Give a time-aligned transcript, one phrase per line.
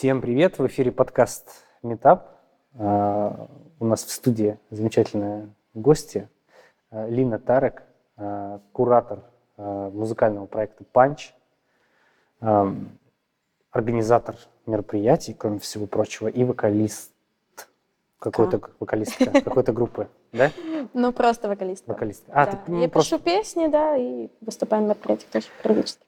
[0.00, 0.58] Всем привет!
[0.58, 2.40] В эфире подкаст Метап.
[2.72, 3.50] Uh,
[3.80, 6.26] у нас в студии замечательные гости.
[6.90, 7.82] Uh, Лина Тарек,
[8.16, 9.18] uh, куратор
[9.58, 11.34] музыкального проекта «Панч»,
[12.40, 12.86] um,
[13.72, 17.12] организатор мероприятий, кроме всего прочего, и вокалист
[18.18, 20.50] какой-то вокалистка какой-то группы, да?
[20.94, 21.90] Ну, просто вокалистка.
[21.90, 22.32] Вокалистка.
[22.32, 22.52] А, да.
[22.52, 23.18] ты, ну, Я просто...
[23.18, 26.06] пишу песни, да, и выступаю на мероприятиях тоже периодически.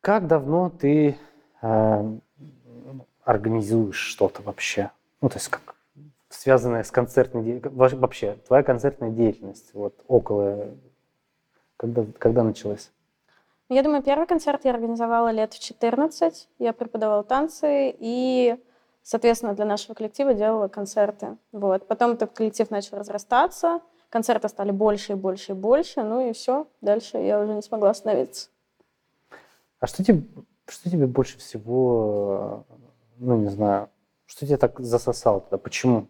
[0.00, 1.18] Как давно ты
[1.60, 2.18] э,
[3.26, 4.90] организуешь что-то вообще?
[5.20, 5.74] Ну, то есть как
[6.30, 10.68] связанное с концертной деятельностью, вообще твоя концертная деятельность, вот около,
[11.76, 12.90] когда, когда началась?
[13.68, 16.48] Я думаю, первый концерт я организовала лет в 14.
[16.60, 18.56] Я преподавала танцы и,
[19.02, 21.36] соответственно, для нашего коллектива делала концерты.
[21.50, 21.88] Вот.
[21.88, 26.68] Потом этот коллектив начал разрастаться, концерты стали больше и больше и больше, ну и все,
[26.80, 28.50] дальше я уже не смогла остановиться.
[29.80, 30.22] А что тебе,
[30.68, 32.64] что тебе больше всего,
[33.18, 33.90] ну не знаю,
[34.26, 35.58] что тебя так засосало туда?
[35.58, 36.08] Почему?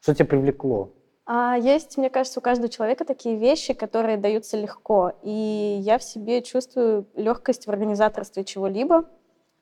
[0.00, 0.90] Что тебя привлекло?
[1.26, 5.12] А есть, мне кажется, у каждого человека такие вещи, которые даются легко.
[5.22, 9.06] И я в себе чувствую легкость в организаторстве чего-либо.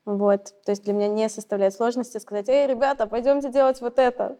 [0.05, 0.53] Вот.
[0.63, 4.37] То есть для меня не составляет сложности сказать, эй, ребята, пойдемте делать вот это.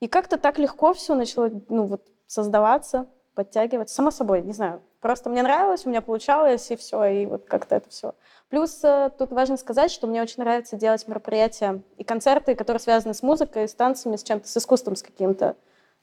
[0.00, 3.94] И как-то так легко все начало ну, вот, создаваться, подтягиваться.
[3.94, 4.82] Само собой, не знаю.
[5.00, 8.14] Просто мне нравилось, у меня получалось, и все, и вот как-то это все.
[8.48, 13.14] Плюс э, тут важно сказать, что мне очень нравится делать мероприятия и концерты, которые связаны
[13.14, 15.54] с музыкой, с танцами, с чем-то, с искусством, с каким-то.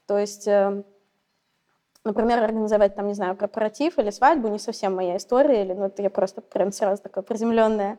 [0.05, 0.83] То есть, э,
[2.05, 6.03] например, организовать там, не знаю, корпоратив или свадьбу не совсем моя история, или, ну, это
[6.03, 7.97] я просто прям сразу такая приземленная.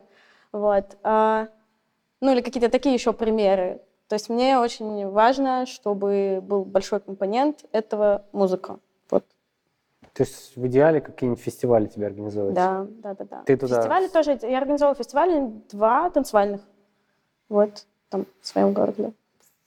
[0.53, 0.97] Вот.
[1.03, 1.49] А,
[2.21, 3.81] ну, или какие-то такие еще примеры.
[4.07, 8.79] То есть мне очень важно, чтобы был большой компонент этого музыка.
[10.15, 12.55] То есть в идеале какие-нибудь фестивали тебе организовывать?
[12.55, 13.43] Да, да, да, да.
[13.45, 13.75] Ты туда...
[13.75, 14.39] Фестивали тоже.
[14.43, 16.61] Я организовала фестивали два танцевальных.
[17.49, 19.11] Вот, там, в своем городе.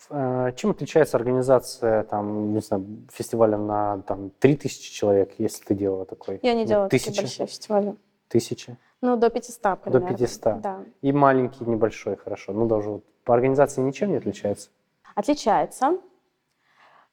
[0.09, 6.07] Э, чем отличается организация там, не знаю, фестиваля на там, 3000 человек, если ты делала
[6.07, 6.41] такой?
[6.43, 7.09] Я не ну, делала тысячи?
[7.09, 7.97] такие большие фестивали.
[8.29, 8.79] Тысячи?
[9.03, 10.09] Ну, до 500 примерно.
[10.09, 10.61] До 500?
[10.63, 10.81] Да.
[11.03, 12.55] И маленький, небольшой, хорошо.
[12.55, 14.71] Ну, даже вот по организации ничем не отличается?
[15.15, 15.99] Отличается.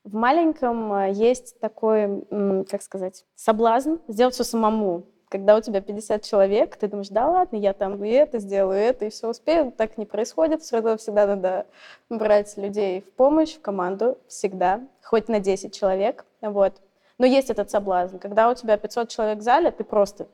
[0.06, 2.24] В маленьком э, есть такой,
[2.70, 5.04] как сказать, соблазн сделать все самому
[5.36, 8.84] когда у тебя 50 человек, ты думаешь, да ладно, я там и это сделаю, и
[8.84, 9.74] это, и все успею.
[9.76, 10.62] Так не происходит.
[10.62, 11.66] Все равно всегда надо
[12.10, 16.26] брать людей в помощь, в команду, всегда, хоть на 10 человек.
[16.42, 16.82] Вот.
[17.18, 18.18] Но есть этот соблазн.
[18.18, 20.28] Когда у тебя 500 человек в зале, ты просто...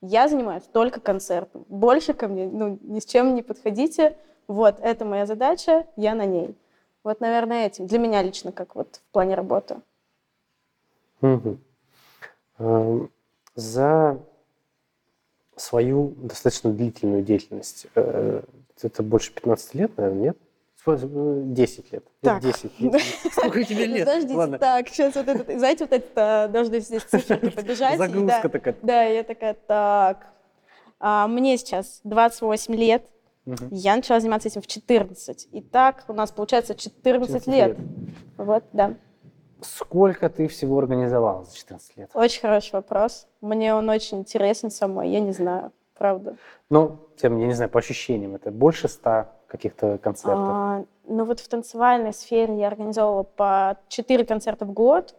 [0.00, 1.64] Я занимаюсь только концертом.
[1.68, 4.16] Больше ко мне ну, ни с чем не подходите.
[4.46, 6.56] Вот, это моя задача, я на ней.
[7.08, 7.86] Вот, наверное, этим.
[7.86, 9.76] Для меня лично, как вот в плане работы.
[11.22, 13.08] Угу.
[13.54, 14.20] За
[15.56, 17.86] свою достаточно длительную деятельность.
[17.94, 18.42] Э,
[18.82, 20.38] это больше 15 лет, наверное, нет?
[20.84, 22.04] 10 лет.
[22.20, 22.42] Так.
[22.42, 23.02] 10 лет.
[23.32, 24.06] Сколько тебе лет?
[24.06, 24.58] Подождите, Ладно.
[24.58, 27.96] так, сейчас вот это, знаете, вот это должны здесь цифры побежать.
[27.96, 28.76] Загрузка да, такая.
[28.82, 30.26] Да, я такая, так,
[31.00, 33.02] а, мне сейчас 28 лет,
[33.52, 33.68] угу.
[33.70, 35.48] я начала заниматься этим в 14.
[35.52, 37.68] И так у нас получается 14, 14 лет.
[37.68, 37.78] лет.
[38.36, 38.94] Вот, да.
[39.60, 42.10] Сколько ты всего организовала за 14 лет?
[42.14, 43.26] Очень хороший вопрос.
[43.40, 46.36] Мне он очень интересен самой, я не знаю, правда.
[46.70, 50.38] Ну, тем, я не знаю, по ощущениям, это больше ста каких-то концертов?
[50.38, 55.14] А, ну вот в танцевальной сфере я организовывала по 4 концерта в год.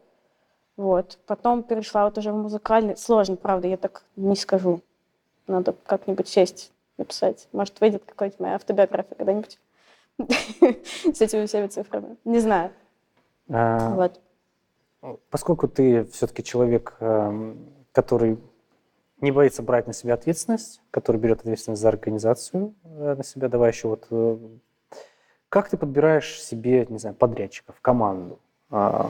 [0.77, 1.19] Вот.
[1.27, 2.95] Потом перешла вот уже в музыкальный.
[2.95, 4.81] Сложно, правда, я так не скажу.
[5.47, 7.47] Надо как-нибудь сесть, написать.
[7.51, 9.59] Может, выйдет какая-нибудь моя автобиография когда-нибудь
[10.19, 12.17] с этими всеми цифрами.
[12.25, 12.71] Не знаю.
[13.49, 14.19] А, вот.
[15.29, 18.37] Поскольку ты все-таки человек, эм, который
[19.21, 23.71] не боится брать на себя ответственность, который берет ответственность за организацию э, на себя, давай
[23.71, 24.07] еще вот...
[24.11, 24.37] Э,
[25.49, 28.39] как ты подбираешь себе, не знаю, подрядчиков, команду?
[28.69, 29.09] А,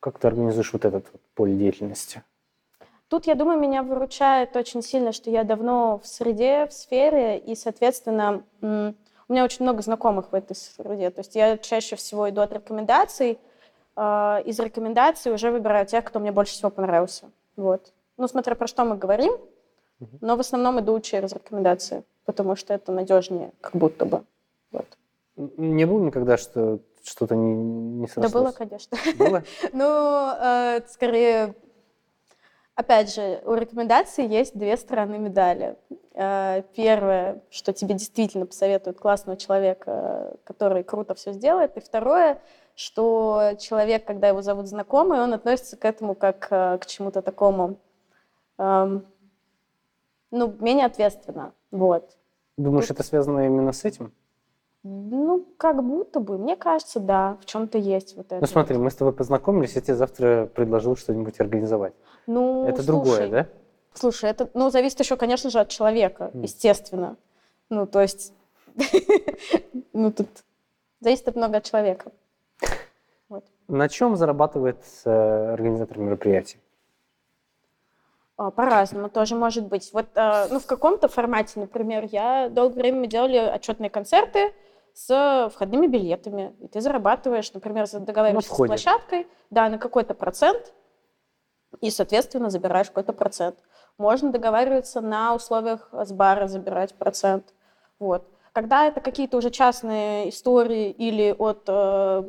[0.00, 2.22] как ты организуешь вот этот вот поле деятельности?
[3.10, 7.56] Тут, я думаю, меня выручает очень сильно, что я давно в среде, в сфере, и,
[7.56, 11.10] соответственно, у меня очень много знакомых в этой среде.
[11.10, 13.40] То есть я чаще всего иду от рекомендаций,
[13.96, 17.32] э, из рекомендаций уже выбираю тех, кто мне больше всего понравился.
[17.56, 17.92] Вот.
[18.16, 19.32] Ну, смотря про что мы говорим,
[20.20, 24.22] но в основном иду через рекомендации, потому что это надежнее, как будто бы.
[24.70, 24.86] Вот.
[25.34, 28.32] Не было никогда, что что-то не, не срослось?
[28.32, 28.96] Да было, конечно.
[29.18, 29.42] Было?
[29.72, 31.56] ну, э, скорее,
[32.80, 35.76] опять же, у рекомендаций есть две стороны медали.
[36.14, 41.76] Э, первое, что тебе действительно посоветуют классного человека, который круто все сделает.
[41.76, 42.40] И второе,
[42.74, 47.78] что человек, когда его зовут знакомый, он относится к этому как э, к чему-то такому,
[48.58, 49.06] эм,
[50.30, 51.52] ну, менее ответственно.
[51.70, 52.16] Вот.
[52.56, 54.12] Думаешь, Тут- это связано именно с этим?
[54.82, 56.38] Ну, как будто бы.
[56.38, 58.40] Мне кажется, да, в чем-то есть вот это.
[58.40, 61.92] Ну смотри, мы с тобой познакомились, я тебе завтра предложил что-нибудь организовать.
[62.26, 63.46] Ну, это слушай, другое, да?
[63.94, 66.42] Слушай, это, ну, зависит еще, конечно же, от человека, М.
[66.42, 67.16] естественно.
[67.68, 68.32] Ну, то есть,
[69.92, 70.28] ну, тут
[71.00, 72.12] зависит от много от человека.
[73.68, 76.58] На чем зарабатывает э, организатор мероприятий?
[78.36, 79.90] А, По-разному тоже может быть.
[79.92, 84.52] Вот, а, ну, в каком-то формате, например, я долгое время мы делали отчетные концерты
[84.92, 86.52] с входными билетами.
[86.58, 90.72] И ты зарабатываешь, например, договариваешься с площадкой, да, на какой-то процент,
[91.80, 93.56] и, соответственно, забираешь какой-то процент.
[93.98, 97.54] Можно договариваться на условиях с бара забирать процент.
[97.98, 98.26] Вот.
[98.52, 102.24] Когда это какие-то уже частные истории или от э,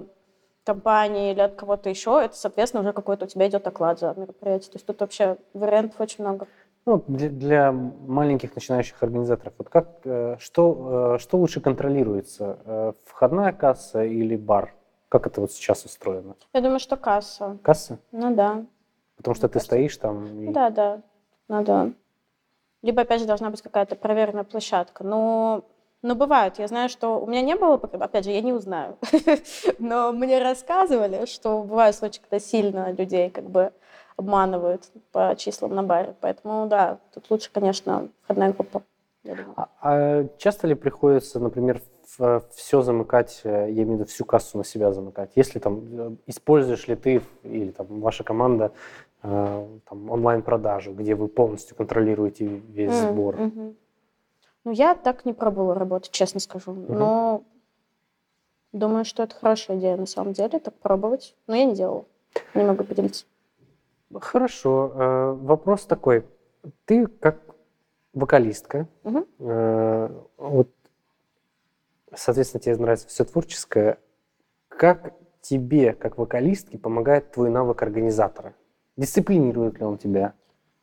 [0.63, 4.71] компании, или от кого-то еще, это, соответственно, уже какой-то у тебя идет оклад за мероприятие.
[4.71, 6.47] То есть тут вообще вариантов очень много.
[6.85, 12.93] Ну, для, для маленьких начинающих организаторов, вот как, э, что, э, что лучше контролируется, э,
[13.05, 14.73] входная касса или бар?
[15.09, 16.35] Как это вот сейчас устроено?
[16.53, 17.57] Я думаю, что касса.
[17.61, 17.99] Касса?
[18.11, 18.65] Ну да.
[19.21, 19.75] Потому что ты кажется.
[19.75, 20.51] стоишь там и...
[20.51, 21.01] Да, да.
[21.47, 21.93] Надо.
[22.81, 25.03] Либо, опять же, должна быть какая-то проверенная площадка.
[25.03, 25.63] Но,
[26.01, 26.57] но бывает.
[26.57, 28.97] Я знаю, что у меня не было, опять же, я не узнаю.
[29.79, 33.71] Но мне рассказывали, что бывают случаи, когда сильно людей как бы
[34.17, 36.15] обманывают по числам на баре.
[36.21, 38.81] Поэтому, да, тут лучше, конечно, входная группа.
[39.55, 41.81] А, а часто ли приходится, например,
[42.55, 45.31] все замыкать, э, я имею в виду всю кассу на себя замыкать?
[45.35, 48.71] Если там э, используешь ли ты или там ваша команда
[49.21, 53.37] там, онлайн-продажу, где вы полностью контролируете весь М, сбор?
[54.63, 56.73] Ну, я так не пробовала работать, честно скажу.
[56.73, 57.43] Но
[58.71, 61.35] думаю, что это хорошая идея на самом деле, так пробовать.
[61.47, 62.05] Но я не делала.
[62.55, 63.25] Не могу поделиться.
[64.13, 64.91] Хорошо.
[64.93, 66.25] э, Вопрос такой.
[66.85, 67.39] Ты как
[68.13, 68.87] вокалистка,
[69.39, 70.69] э, вот,
[72.13, 73.97] соответственно, тебе нравится все творческое.
[74.67, 78.53] Как тебе, как вокалистке, помогает твой навык организатора?
[79.01, 80.33] Дисциплинирует ли он тебя?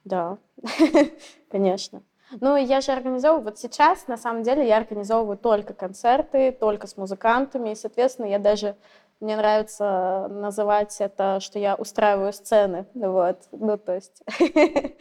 [0.05, 0.39] Да,
[1.53, 2.03] конечно.
[2.41, 6.97] Ну, я же организовываю, вот сейчас, на самом деле, я организовываю только концерты, только с
[6.97, 8.75] музыкантами, и, соответственно, я даже,
[9.21, 14.21] мне нравится называть это, что я устраиваю сцены, вот, ну, то есть,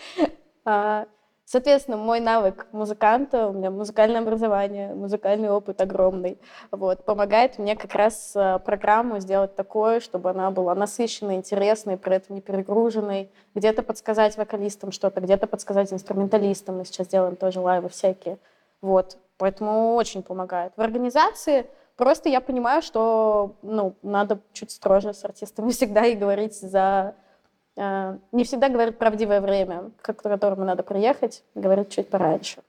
[0.64, 1.08] а,
[1.48, 6.38] соответственно, мой навык музыканта, у меня музыкальное образование, музыкальный опыт огромный,
[6.72, 12.18] вот, помогает мне как раз а, программу сделать такое, чтобы она была насыщенной, интересной, при
[12.18, 16.78] этом не перегруженной, где-то подсказать вокалистам что-то, где-то подсказать инструменталистам.
[16.78, 18.38] Мы сейчас делаем тоже лайвы всякие.
[18.82, 19.18] Вот.
[19.38, 20.74] Поэтому очень помогает.
[20.76, 26.60] В организации просто я понимаю, что ну, надо чуть строже с артистами всегда и говорить
[26.60, 27.16] за...
[27.78, 32.62] э, не всегда говорить правдивое время, к которому надо приехать, говорить чуть пораньше.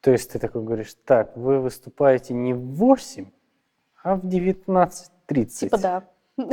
[0.00, 3.26] То есть ты такой говоришь, так, вы выступаете не в 8,
[4.02, 5.46] а в 19.30.
[5.46, 6.02] Типа да.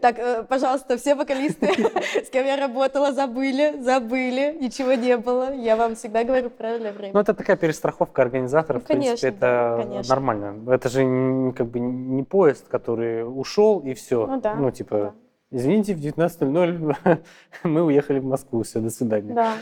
[0.00, 1.66] Так, э, пожалуйста, все вокалисты,
[2.24, 5.52] с кем я работала, забыли, забыли, ничего не было.
[5.52, 7.20] Я вам всегда говорю правильное Ну, время.
[7.20, 8.82] это такая перестраховка организаторов.
[8.82, 10.14] Ну, в принципе, конечно, это конечно.
[10.14, 10.72] нормально.
[10.72, 14.26] Это же как бы не поезд, который ушел и все.
[14.26, 15.14] Ну да, Ну, типа, да.
[15.50, 17.22] Извините, в 19.00
[17.64, 19.34] мы уехали в Москву, все, до свидания.
[19.34, 19.56] Да.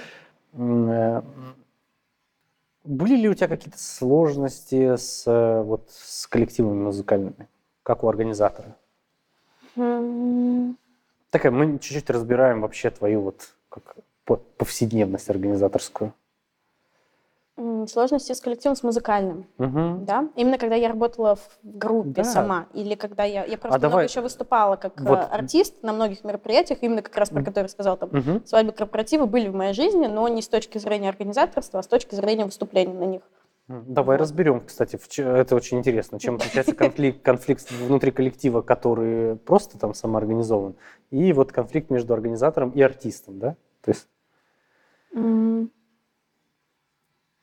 [0.52, 1.22] Э,
[2.84, 7.48] Были ли у тебя какие-то сложности с, э, вот, с коллективами музыкальными,
[7.82, 8.76] как у организатора?
[9.76, 10.76] М,
[11.31, 16.14] Такая, мы чуть-чуть разбираем вообще твою вот как по- повседневность организаторскую.
[17.87, 20.05] Сложности с коллективом, с музыкальным, Мгм.
[20.05, 20.29] да?
[20.34, 22.25] Именно когда я работала в группе Да.
[22.25, 23.44] сама, или когда я...
[23.44, 25.29] Я просто много давай- еще выступала как э, Вот.
[25.31, 28.44] артист на многих мероприятиях, именно как раз про которые сказал, там, Мгм.
[28.44, 32.17] свадьбы корпоративы были в моей жизни, но не с точки зрения организаторства, а с точки
[32.17, 33.23] зрения выступления на них.
[33.69, 34.23] Давай Вот.
[34.23, 40.75] разберем, кстати, это очень интересно, чем отличается конфликт, конфликт внутри коллектива, который просто там самоорганизован,
[41.13, 43.55] и вот конфликт между организатором и артистом, да?
[43.82, 44.08] То есть.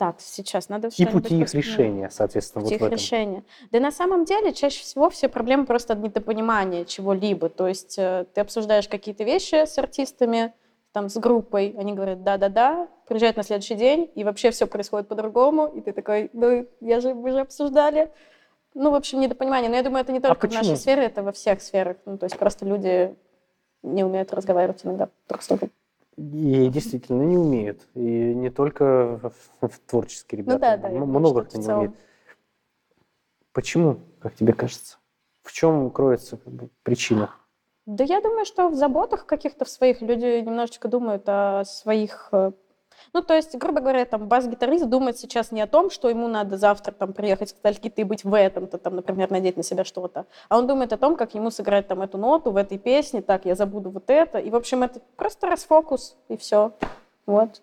[0.02, 2.98] Так, сейчас надо и пути их решения, соответственно, Пути вот в этом.
[2.98, 3.44] решения.
[3.70, 7.50] Да на самом деле чаще всего все проблемы просто от недопонимания чего-либо.
[7.50, 10.54] То есть э, ты обсуждаешь какие-то вещи с артистами,
[10.92, 15.68] там, с группой, они говорят «да-да-да», приезжают на следующий день, и вообще все происходит по-другому,
[15.68, 18.12] и ты такой «ну, я же, мы же обсуждали».
[18.74, 19.70] Ну, в общем, недопонимание.
[19.70, 20.64] Но я думаю, это не только в А почему?
[20.64, 21.98] нашей сфере, это во всех сферах.
[22.08, 23.16] Ну, то есть просто люди
[23.84, 25.70] не умеют разговаривать иногда друг с другом.
[26.22, 27.88] И действительно не умеют.
[27.96, 29.32] И не только
[29.88, 30.54] творческие ребята.
[30.54, 31.06] Ну да, да.
[31.06, 31.96] много кто не умеет.
[33.54, 34.98] Почему, как тебе кажется?
[35.42, 37.32] В чем кроется как бы, причина?
[37.88, 42.32] Да я думаю, что в заботах каких-то в своих люди немножечко думают о своих...
[43.14, 46.58] Ну, то есть, грубо говоря, там бас-гитарист думает сейчас не о том, что ему надо
[46.58, 50.26] завтра там приехать к стальки-то и быть в этом-то, там, например, надеть на себя что-то,
[50.50, 53.46] а он думает о том, как ему сыграть там эту ноту в этой песне, так,
[53.46, 56.72] я забуду вот это, и, в общем, это просто расфокус, и все.
[57.26, 57.62] Вот.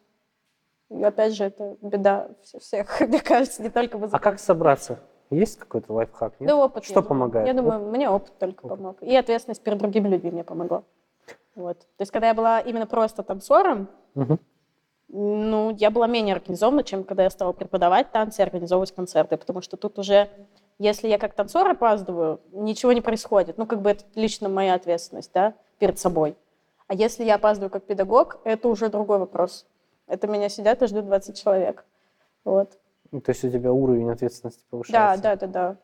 [0.91, 2.29] И опять же, это беда
[2.59, 4.99] всех, мне кажется, не только А как собраться?
[5.31, 6.41] Есть какой-то лайфхак?
[6.41, 6.49] Нет?
[6.49, 6.85] Да опыт.
[6.85, 7.47] Что я помогает?
[7.47, 8.79] Я думаю, мне опыт только Опыт.
[8.79, 9.03] помог.
[9.03, 10.85] И ответственность перед другими людьми мне помогла.
[11.55, 11.81] Вот.
[11.81, 14.39] То есть, когда я была именно просто танцором, Мгм.
[15.09, 19.63] Ну, я была менее организована, чем когда я стала преподавать танцы и организовывать концерты, потому
[19.63, 20.29] что тут уже,
[20.79, 23.57] если я как танцор опаздываю, ничего не происходит.
[23.59, 26.37] Ну, как бы это лично моя ответственность, да, перед собой.
[26.89, 29.67] А если я опаздываю как педагог, это уже другой вопрос.
[30.07, 31.85] Это меня сидят и ждут 20 человек.
[32.45, 32.79] Вот.
[33.11, 35.23] Ну, То есть у тебя уровень ответственности Да, повышается.
[35.23, 35.77] да, да, да.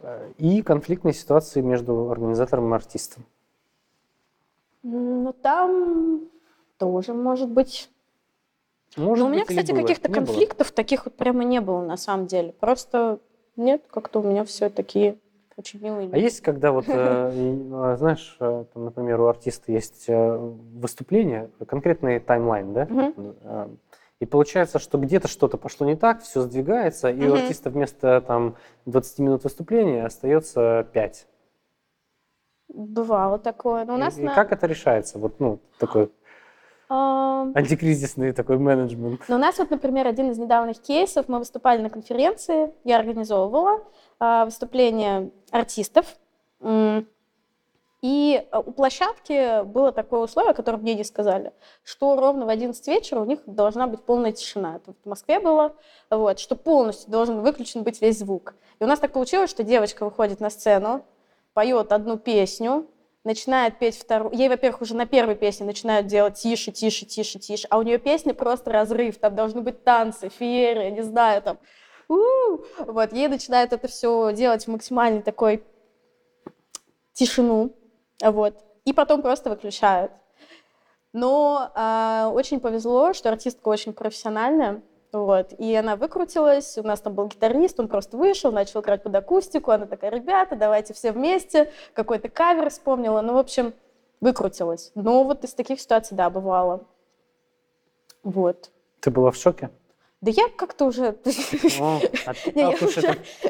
[0.00, 3.24] Э, И конфликтные ситуации между организатором и артистом.
[4.82, 6.28] Ну, там
[6.78, 7.90] тоже может быть.
[8.96, 10.26] Может Но у меня, быть, кстати, каких-то Не было?
[10.26, 12.52] конфликтов таких вот прямо не было на самом деле.
[12.52, 13.18] Просто
[13.56, 15.18] нет, как-то у меня все такие
[15.56, 16.92] очень милые А есть, когда вот, э,
[17.34, 23.68] э, знаешь, э, там, например, у артиста есть э, выступление, конкретный таймлайн, да?
[24.20, 28.56] И получается, что где-то что-то пошло не так, все сдвигается, и у артиста вместо там
[28.86, 31.26] 20 минут выступления остается 5.
[32.68, 33.84] Бывало такое.
[33.84, 35.18] Но у нас и, на- и как это решается?
[35.18, 36.08] Вот, ну, такой А,
[37.54, 39.22] антикризисный такой менеджмент.
[39.28, 43.82] Но у нас вот, например, один из недавних кейсов, мы выступали на конференции, я организовывала
[44.18, 46.06] а, выступление артистов,
[48.04, 52.50] и а, у площадки было такое условие, о котором мне не сказали, что ровно в
[52.50, 54.76] 11 вечера у них должна быть полная тишина.
[54.76, 55.74] Это в Москве было,
[56.10, 58.56] вот, что полностью должен выключен быть весь звук.
[58.78, 61.02] И у нас так получилось, что девочка выходит на сцену,
[61.54, 62.86] поет одну песню,
[63.24, 64.34] начинает петь вторую.
[64.34, 67.66] Ей, во-первых, уже на первой песне начинают делать тише, тише, тише, тише.
[67.70, 69.18] А у нее песня просто разрыв.
[69.18, 71.58] Там должны быть танцы, феерия, не знаю, там.
[72.08, 75.64] у Вот, ей начинают это все делать в максимальной такой
[77.14, 77.74] тишину.
[78.22, 78.62] Вот.
[78.84, 80.12] И потом просто выключают.
[81.14, 84.82] Но а, очень повезло, что артистка очень профессиональная.
[85.14, 85.52] Вот.
[85.58, 86.76] И она выкрутилась.
[86.76, 89.70] У нас там был гитарист, он просто вышел, начал играть под акустику.
[89.70, 91.72] Она такая, ребята, давайте все вместе.
[91.92, 93.20] Какой-то кавер вспомнила.
[93.20, 93.74] Ну, в общем,
[94.20, 94.90] выкрутилась.
[94.96, 96.84] Но вот из таких ситуаций, да, бывало.
[98.24, 98.72] Вот.
[99.00, 99.70] Ты была в шоке?
[100.20, 101.16] Да я как-то уже...
[101.80, 102.00] А-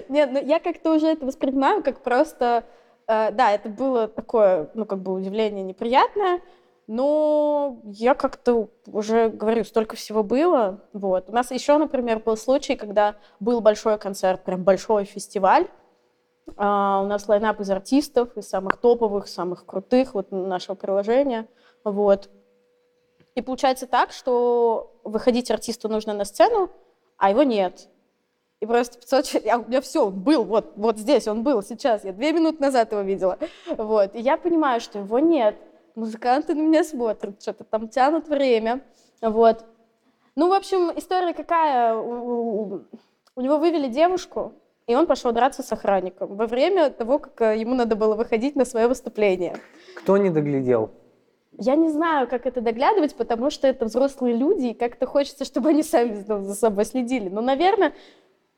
[0.09, 2.65] Нет, ну я как-то уже это воспринимаю как просто...
[3.07, 6.41] э, да, это было такое, ну, как бы удивление неприятное,
[6.87, 10.81] но я как-то уже говорю, столько всего было.
[10.93, 11.29] Вот.
[11.29, 15.67] У нас еще, например, был случай, когда был большой концерт, прям большой фестиваль.
[16.57, 21.49] А, у нас лайнап из артистов, из самых топовых, самых крутых вот нашего приложения.
[21.85, 22.29] Вот.
[23.35, 26.71] И получается так, что выходить артисту нужно на сцену,
[27.17, 27.89] а его нет.
[28.61, 31.63] И просто 500 человек, а у меня все, он был, вот, вот здесь он был,
[31.63, 33.39] сейчас, я две минуты назад его видела.
[33.77, 34.15] Вот.
[34.15, 35.57] И я понимаю, что его нет.
[35.95, 38.83] Музыканты на меня смотрят, что-то там тянут время.
[39.21, 39.65] Вот.
[40.35, 41.95] Ну, в общем, история какая?
[41.95, 42.81] У,
[43.37, 44.53] него вывели девушку,
[44.89, 48.57] и он пошел драться с охранником во время того, как э, ему надо было выходить
[48.57, 49.57] на свое выступление.
[49.97, 50.91] Кто не доглядел?
[51.59, 55.69] Я не знаю, как это доглядывать, потому что это взрослые люди, и как-то хочется, чтобы
[55.69, 57.29] они сами за за собой следили.
[57.29, 57.95] Но, наверное,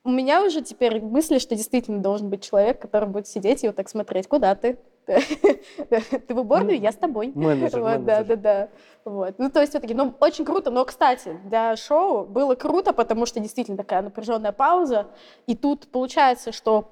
[0.03, 3.77] у меня уже теперь мысли, что действительно должен быть человек, который будет сидеть и вот
[3.77, 4.79] так смотреть, куда ты?
[6.27, 7.33] Ты в уборную, я с тобой.
[7.35, 8.69] Менеджер, Вот, да, да, да.
[9.05, 9.35] Вот.
[9.39, 10.71] Ну, то есть все-таки, ну, очень круто.
[10.71, 15.07] Но, кстати, для шоу было круто, потому что действительно такая напряженная пауза.
[15.47, 16.91] И тут получается, что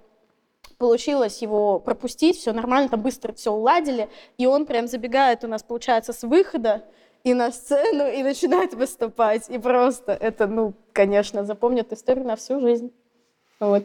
[0.78, 5.62] получилось его пропустить, все нормально, там быстро все уладили, и он прям забегает у нас,
[5.62, 6.84] получается, с выхода
[7.24, 9.48] и на сцену, и начинает выступать.
[9.48, 12.92] И просто это, ну, конечно, запомнит историю на всю жизнь.
[13.60, 13.84] Вот.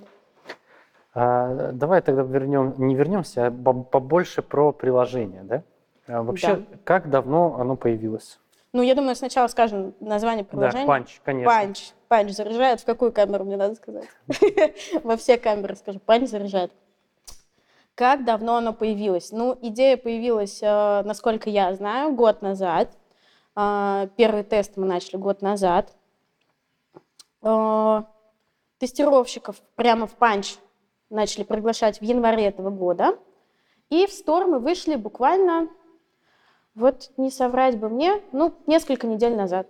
[1.14, 5.64] А, давай тогда вернем, не вернемся, а по- побольше про приложение, да?
[6.08, 6.78] А вообще, Да.
[6.84, 8.40] как давно оно появилось?
[8.74, 10.84] Ну, я думаю, сначала скажем название приложения.
[10.86, 11.52] Да, панч, конечно.
[11.52, 11.92] Панч.
[12.08, 12.80] Панч заряжает.
[12.82, 14.06] В какую камеру мне надо сказать?
[15.04, 16.00] Во все камеры скажу.
[16.00, 16.72] Панч заряжает.
[17.96, 19.32] Как давно оно появилось?
[19.32, 22.90] Ну, идея появилась, э, насколько я знаю, год назад.
[23.56, 25.92] Э, Первый тест мы начали год назад.
[28.78, 30.58] Тестировщиков прямо в панч
[31.10, 33.18] начали приглашать в январе этого года.
[33.90, 35.68] И в мы вышли буквально,
[36.76, 39.68] вот не соврать бы мне, ну, несколько недель назад.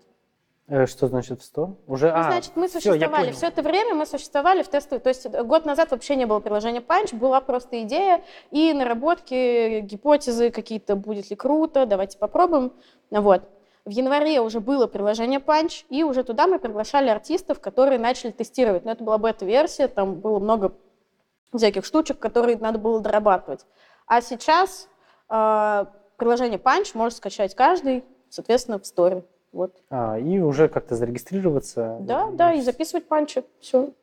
[0.68, 1.78] Э, Что значит в 100?
[1.88, 3.24] Уже, Ну, а, значит, мы существовали.
[3.24, 3.34] понял.
[3.34, 5.00] Все это время мы существовали в тестовой.
[5.00, 9.80] То есть э, год назад вообще не было приложения Punch, была просто идея и наработки,
[9.80, 12.74] гипотезы какие-то, будет ли круто, давайте попробуем.
[13.10, 13.50] Вот.
[13.86, 18.86] В январе уже было приложение Punch, и уже туда мы приглашали артистов, которые начали тестировать.
[18.86, 20.74] Но это была бета-версия, там было много
[21.58, 23.66] всяких штучек, которые надо было дорабатывать.
[24.06, 24.88] А сейчас
[25.30, 25.86] э,
[26.18, 29.24] приложение Punch может скачать каждый, соответственно, в сторе.
[29.52, 29.76] Вот.
[29.90, 31.98] А, и уже как-то зарегистрироваться.
[32.02, 33.44] Да, да, и записывать панчи.
[33.60, 33.94] Все.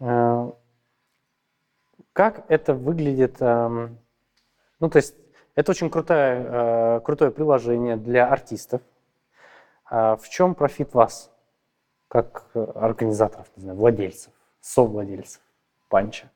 [0.00, 0.52] А,
[2.12, 3.36] как это выглядит?
[3.40, 3.98] Эм,
[4.80, 5.14] ну, то есть
[5.54, 8.80] это очень крутое, э, крутое приложение для артистов.
[9.84, 11.30] А в чем профит вас,
[12.08, 15.40] как организаторов, не знаю, владельцев, совладельцев
[15.88, 16.30] панча?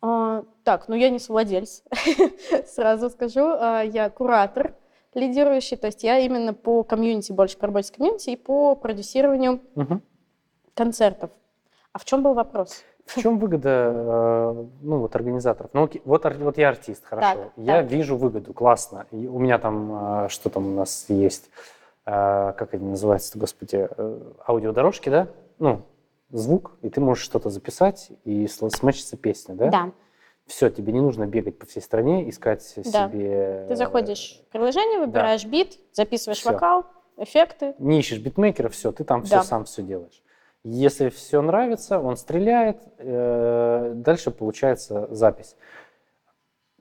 [0.00, 1.82] А, так, ну я не совладелец,
[2.66, 3.44] сразу скажу.
[3.44, 4.74] А, я куратор
[5.14, 9.60] лидирующий, то есть я именно по комьюнити, больше по работе с комьюнити и по продюсированию
[9.74, 10.00] угу.
[10.74, 11.30] концертов.
[11.92, 12.84] А в чем был вопрос?
[13.06, 15.70] В чем выгода э, ну, вот, организаторов?
[15.72, 17.34] Ну, вот, вот я артист, хорошо.
[17.34, 17.90] Так, я так.
[17.90, 19.06] вижу выгоду, классно.
[19.10, 21.48] И у меня там, э, что там у нас есть,
[22.04, 23.88] э, как это называется, господи,
[24.46, 25.28] аудиодорожки, да?
[25.58, 25.80] Ну,
[26.30, 29.70] звук, и ты можешь что-то записать, и смачится песня, да?
[29.70, 29.92] Да.
[30.46, 33.08] Все, тебе не нужно бегать по всей стране, искать да.
[33.08, 33.66] себе...
[33.68, 35.48] Ты заходишь в приложение, выбираешь да.
[35.48, 36.52] бит, записываешь все.
[36.52, 36.86] вокал,
[37.18, 37.74] эффекты.
[37.78, 39.26] Не ищешь битмейкера, все, ты там да.
[39.26, 40.22] все сам все делаешь.
[40.64, 45.56] Если все нравится, он стреляет, э, дальше получается запись.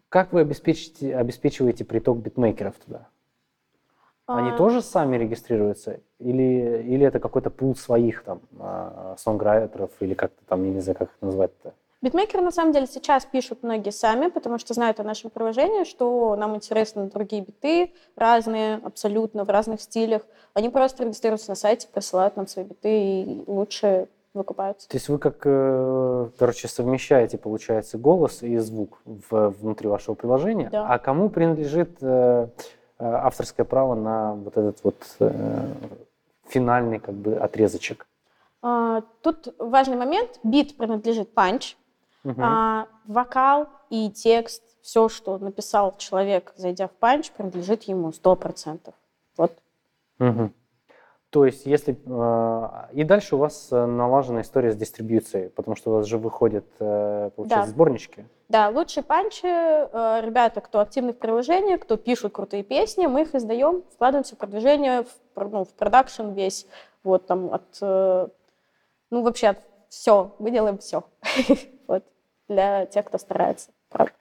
[0.09, 3.09] Как вы обеспечите, обеспечиваете приток битмейкеров туда?
[4.27, 4.57] Они а...
[4.57, 6.01] тоже сами регистрируются?
[6.19, 10.97] Или, или это какой-то пул своих там а, сонграйтеров, или как-то там, я не знаю,
[10.97, 11.73] как это назвать-то?
[12.01, 16.35] Битмейкеры на самом деле сейчас пишут многие сами, потому что знают о нашем приложении, что
[16.35, 20.21] нам интересны другие биты, разные абсолютно, в разных стилях.
[20.53, 24.87] Они просто регистрируются на сайте, присылают нам свои биты и лучше выкупаются.
[24.87, 30.69] То есть вы как, э, короче, совмещаете, получается, голос и звук в, внутри вашего приложения.
[30.69, 30.87] Да.
[30.87, 32.47] А кому принадлежит э,
[32.99, 34.95] авторское право на вот этот вот
[36.47, 38.07] финальный как бы отрезочек?
[38.61, 40.39] А, тут важный момент.
[40.43, 41.75] Бит принадлежит панч,
[42.27, 42.41] Угу.
[42.41, 48.93] А, вокал и текст, все, что написал человек, зайдя в панч, принадлежит ему 100%.
[49.37, 49.53] Вот.
[50.19, 50.51] Угу.
[51.37, 51.95] То есть, если...
[52.07, 56.17] Э, и дальше у вас э, налажена история с дистрибьюцией, потому что у вас же
[56.17, 57.71] выходят, э, получается, да.
[57.71, 58.25] сборнички.
[58.49, 63.83] Да, лучшие панчи, ребята, кто активны в приложении, кто пишут крутые песни, мы их издаем,
[63.93, 66.65] вкладываемся в продвижение, в, ну, в продакшн весь,
[67.03, 67.67] вот там от...
[67.81, 71.03] Ну, вообще, от все, мы делаем все.
[71.87, 72.03] вот
[72.47, 73.69] для тех, кто старается.
[73.89, 74.13] Правда.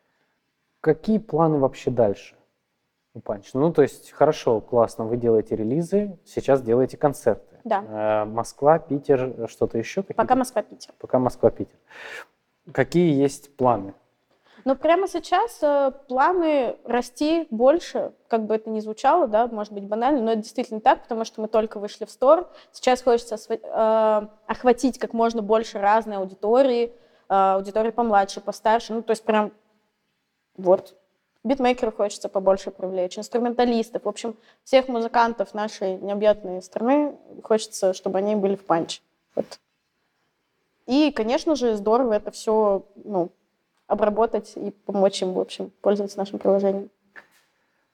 [0.82, 2.35] Какие планы вообще дальше
[3.20, 3.50] Панч?
[3.54, 7.56] Ну, то есть, хорошо, классно, вы делаете релизы, сейчас делаете концерты.
[7.64, 7.84] Да.
[7.88, 10.02] Э, Москва, Питер, что-то еще?
[10.02, 10.94] Пока Москва-Питер.
[10.98, 11.76] Пока Москва-Питер.
[12.72, 13.94] Какие есть планы?
[14.64, 19.84] Но прямо сейчас э, планы расти больше, как бы это ни звучало, да, может быть
[19.84, 22.48] банально, но это действительно так, потому что мы только вышли в стор.
[22.72, 26.92] Сейчас хочется э, охватить как можно больше разной аудитории,
[27.28, 28.92] а, аудитории помладше, постарше.
[28.92, 29.52] Ну, то есть прям
[30.56, 30.96] вот
[31.46, 34.04] битмейкеров хочется побольше привлечь, инструменталистов.
[34.04, 39.00] В общем, всех музыкантов нашей необъятной страны хочется, чтобы они были в панче.
[39.34, 39.60] Вот.
[40.86, 43.30] И, конечно же, здорово это все ну,
[43.86, 46.90] обработать и помочь им, в общем, пользоваться нашим приложением.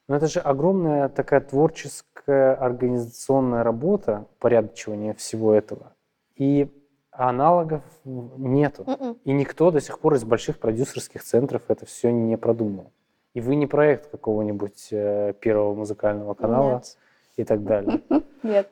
[0.09, 5.95] Но это же огромная такая творческая организационная работа, порядочивание всего этого.
[6.37, 6.69] И
[7.11, 8.83] аналогов нету.
[8.83, 9.01] Mm-mm.
[9.01, 9.19] М-м.
[9.25, 12.91] И никто до сих пор из больших продюсерских центров это все не продумал.
[13.35, 16.99] И вы не проект какого-нибудь э, первого музыкального канала Нет.
[17.37, 18.03] и так далее.
[18.43, 18.71] Нет.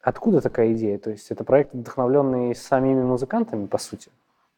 [0.00, 0.98] Откуда такая идея?
[0.98, 4.10] То есть это проект, вдохновленный самими музыкантами, по сути?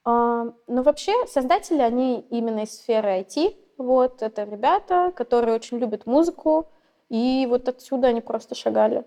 [0.05, 3.57] А, ну, вообще, создатели, они именно из сферы IT.
[3.79, 6.69] Вот, это ребята, которые очень любят музыку,
[7.09, 9.05] и вот отсюда они просто шагали.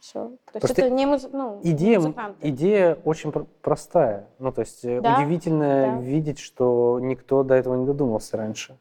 [0.00, 0.32] Все.
[0.52, 1.28] То есть это не муз...
[1.30, 2.48] ну, идея, музыканты.
[2.48, 4.28] Идея очень простая.
[4.38, 6.00] Ну, то есть э, да, удивительно да.
[6.00, 8.78] видеть, что никто до этого не додумался раньше.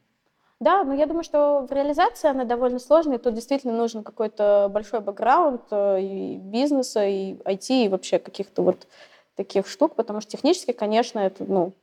[0.62, 4.70] Да, но я думаю, что в реализации она довольно сложная, и тут действительно нужен какой-то
[4.72, 8.88] большой бэкграунд э, и бизнеса, и IT, и вообще каких-то вот
[9.36, 11.74] таких штук, потому что технически, конечно, это, ну,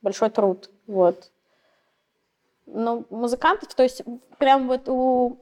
[0.00, 1.30] большой труд, вот.
[2.66, 4.02] Но музыкантов, то есть
[4.38, 5.36] прям вот у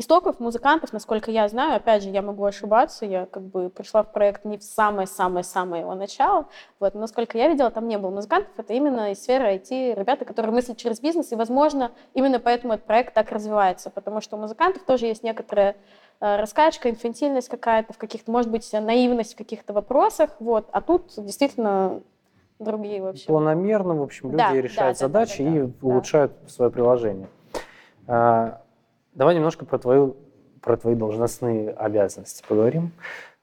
[0.00, 4.10] Истоков музыкантов, насколько я знаю, опять же, я могу ошибаться, я как бы пришла в
[4.10, 6.46] проект не в самое-самое-самое его начало,
[6.78, 10.24] вот, но насколько я видела, там не было музыкантов, это именно из сферы IT, ребята,
[10.24, 14.40] которые мыслят через бизнес, и, возможно, именно поэтому этот проект так развивается, потому что у
[14.40, 15.76] музыкантов тоже есть некоторая
[16.20, 21.12] э, раскачка, инфантильность какая-то в каких-то, может быть, наивность в каких-то вопросах, вот, а тут
[21.18, 22.00] действительно
[22.58, 23.26] другие вообще.
[23.26, 25.86] Планомерно, в общем, люди да, решают да, задачи да, да, да, и да.
[25.86, 27.28] улучшают свое приложение.
[29.12, 30.16] Давай немножко про, твою,
[30.62, 32.92] про твои должностные обязанности поговорим.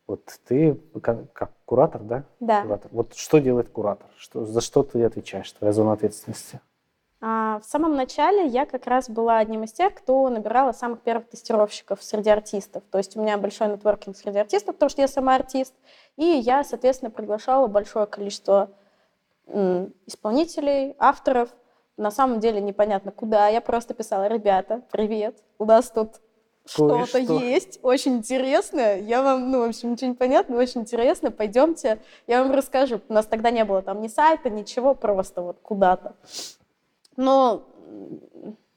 [0.07, 2.23] Вот ты как, куратор, да?
[2.39, 2.61] Да.
[2.61, 2.91] Куратор.
[2.93, 4.07] Вот что делает куратор?
[4.17, 5.51] Что, за что ты отвечаешь?
[5.51, 6.61] Твоя зона ответственности?
[7.19, 11.27] А, в самом начале я как раз была одним из тех, кто набирала самых первых
[11.27, 12.83] тестировщиков среди артистов.
[12.91, 15.73] То есть у меня большой нетворкинг среди артистов, потому что я сама артист.
[16.15, 18.69] И я, соответственно, приглашала большое количество
[19.47, 21.49] исполнителей, авторов.
[21.97, 23.47] На самом деле непонятно куда.
[23.47, 26.21] Я просто писала, ребята, привет, у нас тут
[26.65, 27.39] что-то что.
[27.39, 28.99] есть, очень интересное.
[28.99, 31.31] Я вам, ну, в общем, ничего не понятно, очень интересно.
[31.31, 33.01] Пойдемте, я вам расскажу.
[33.07, 36.15] У нас тогда не было там ни сайта, ничего, просто вот куда-то.
[37.15, 37.63] Но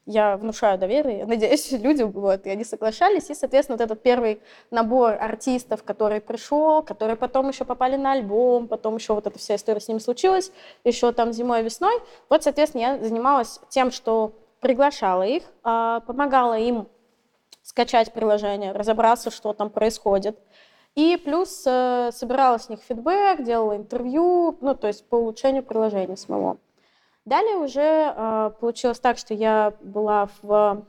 [0.05, 5.13] я внушаю доверие, надеюсь, люди, вот, и они соглашались, и, соответственно, вот этот первый набор
[5.19, 9.79] артистов, который пришел, которые потом еще попали на альбом, потом еще вот эта вся история
[9.79, 10.51] с ними случилась,
[10.83, 16.57] еще там зимой и весной, вот, соответственно, я занималась тем, что приглашала их, а, помогала
[16.57, 16.87] им
[17.63, 20.37] скачать приложение, разобраться, что там происходит,
[20.95, 26.17] и плюс э, собирала с них фидбэк, делала интервью, ну, то есть по улучшению приложения
[26.17, 26.57] самого.
[27.25, 30.85] Далее уже э, получилось так, что я была в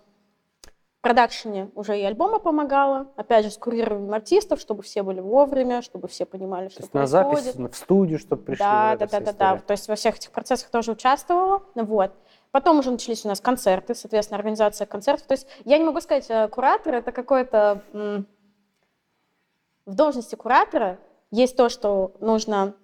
[1.02, 6.06] продакшене уже и альбома помогала, опять же, с курированием артистов, чтобы все были вовремя, чтобы
[6.08, 7.46] все понимали, что То есть происходит.
[7.46, 8.64] на запись, в студию, чтобы пришли.
[8.64, 9.58] Да, да, да, да, да.
[9.58, 11.62] То есть во всех этих процессах тоже участвовала.
[11.74, 12.12] Вот.
[12.52, 15.26] Потом уже начались у нас концерты, соответственно, организация концертов.
[15.26, 17.82] То есть я не могу сказать, э, куратор это какой-то...
[19.84, 21.00] В должности куратора
[21.32, 22.74] есть то, что нужно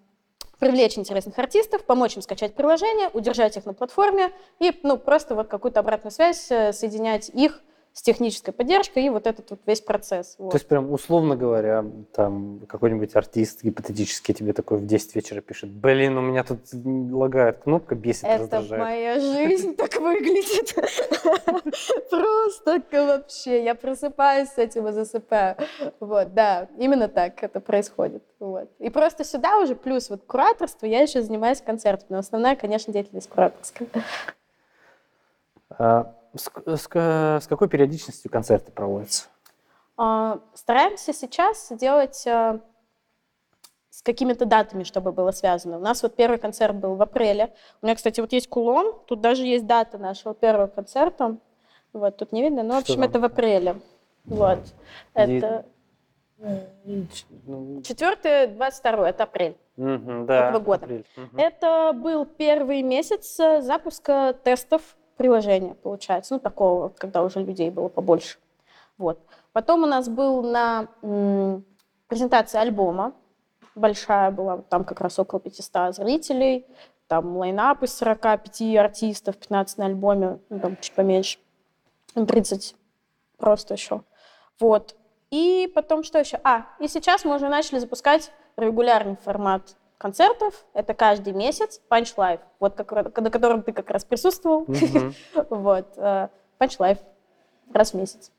[0.59, 5.49] привлечь интересных артистов, помочь им скачать приложение, удержать их на платформе и ну, просто вот
[5.49, 7.63] какую-то обратную связь э, соединять их
[7.99, 10.37] с технической поддержкой и вот этот вот весь процесс.
[10.39, 10.51] Вот.
[10.51, 11.85] То есть прям условно говоря,
[12.15, 17.59] там какой-нибудь артист гипотетически тебе такой в 10 вечера пишет, блин, у меня тут лагает
[17.59, 18.83] кнопка, бесит, Это раздражает.
[18.85, 20.77] моя жизнь так выглядит.
[22.11, 23.65] Просто вообще.
[23.65, 25.57] Я просыпаюсь с этим и засыпаю.
[25.99, 28.23] Вот, да, именно так это происходит.
[28.39, 28.71] Вот.
[28.79, 32.13] И просто сюда уже плюс вот кураторство, я еще занимаюсь концертами.
[32.13, 33.89] Но основная, конечно, деятельность кураторская.
[36.39, 36.89] С, с,
[37.43, 39.27] с какой периодичностью концерты проводятся?
[39.97, 42.61] А, стараемся сейчас делать а,
[43.91, 45.79] с какими-то датами, чтобы было связано.
[45.79, 47.53] У нас вот первый концерт был в апреле.
[47.83, 51.39] У меня, кстати, вот есть кулон, тут даже есть дата нашего первого концерта.
[51.93, 53.81] Вот, тут не видно, но, в общем, Что это в апреле.
[54.25, 54.61] Вот.
[55.15, 55.67] Это...
[56.37, 59.57] Ну, Четвертое, двадцать второе, это апрель.
[59.77, 60.87] Угу, да, этого года.
[60.87, 61.37] Угу.
[61.37, 67.89] Это был первый месяц э, запуска тестов приложения, получается, ну, такого, когда уже людей было
[67.89, 68.39] побольше.
[68.97, 69.19] Вот.
[69.53, 70.89] Потом у нас был на
[72.07, 73.13] презентации альбома,
[73.75, 76.67] большая была, там как раз около 500 зрителей,
[77.09, 81.39] там лайнап из 45 артистов, 15 на альбоме, ну, там чуть поменьше,
[82.15, 82.77] 30
[83.37, 84.03] просто еще.
[84.61, 84.95] Вот.
[85.31, 86.41] И потом что еще?
[86.43, 90.65] А, и сейчас мы уже начали запускать регулярный формат концертов.
[90.73, 94.67] Это каждый месяц Punch Live, вот как, на котором ты как раз присутствовал.
[95.51, 95.93] вот.
[95.97, 96.99] Э, Punch Live
[97.73, 98.33] раз в месяц.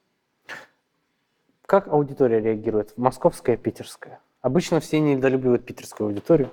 [1.66, 2.98] Как аудитория реагирует?
[2.98, 4.20] Московская, питерская?
[4.42, 6.50] Обычно все недолюбливают питерскую аудиторию.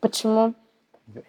[0.00, 0.54] Почему?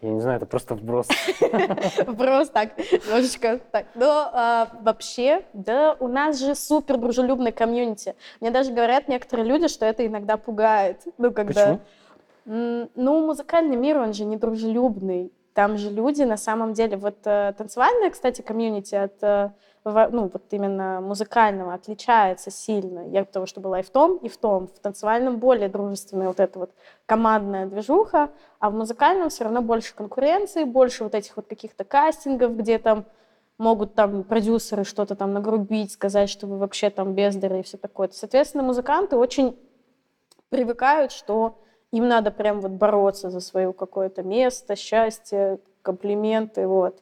[0.02, 1.08] Я не знаю, это просто вброс.
[2.08, 3.86] Вброс, так, немножечко так.
[3.94, 8.16] Но а, вообще, да, у нас же супер дружелюбный комьюнити.
[8.42, 11.04] Мне даже говорят некоторые люди, что это иногда пугает.
[11.20, 11.62] Ну, когда...
[11.62, 11.82] Почему?
[12.50, 15.34] Ну, музыкальный мир, он же не дружелюбный.
[15.54, 16.96] Там же люди на самом деле...
[16.96, 19.52] Вот э, танцевальная, кстати, комьюнити от э,
[19.84, 23.08] ну, вот именно музыкального отличается сильно.
[23.10, 24.68] Я того, что была и в том, и в том.
[24.68, 26.72] В танцевальном более дружественная вот эта вот
[27.06, 28.30] командная движуха,
[28.60, 33.06] а в музыкальном все равно больше конкуренции, больше вот этих вот каких-то кастингов, где там
[33.58, 38.10] могут там продюсеры что-то там нагрубить, сказать, что вы вообще там бездари и все такое.
[38.14, 39.58] Соответственно, музыканты очень
[40.50, 41.60] привыкают, что
[41.92, 47.02] им надо прям вот бороться за свое какое-то место, счастье, комплименты, вот.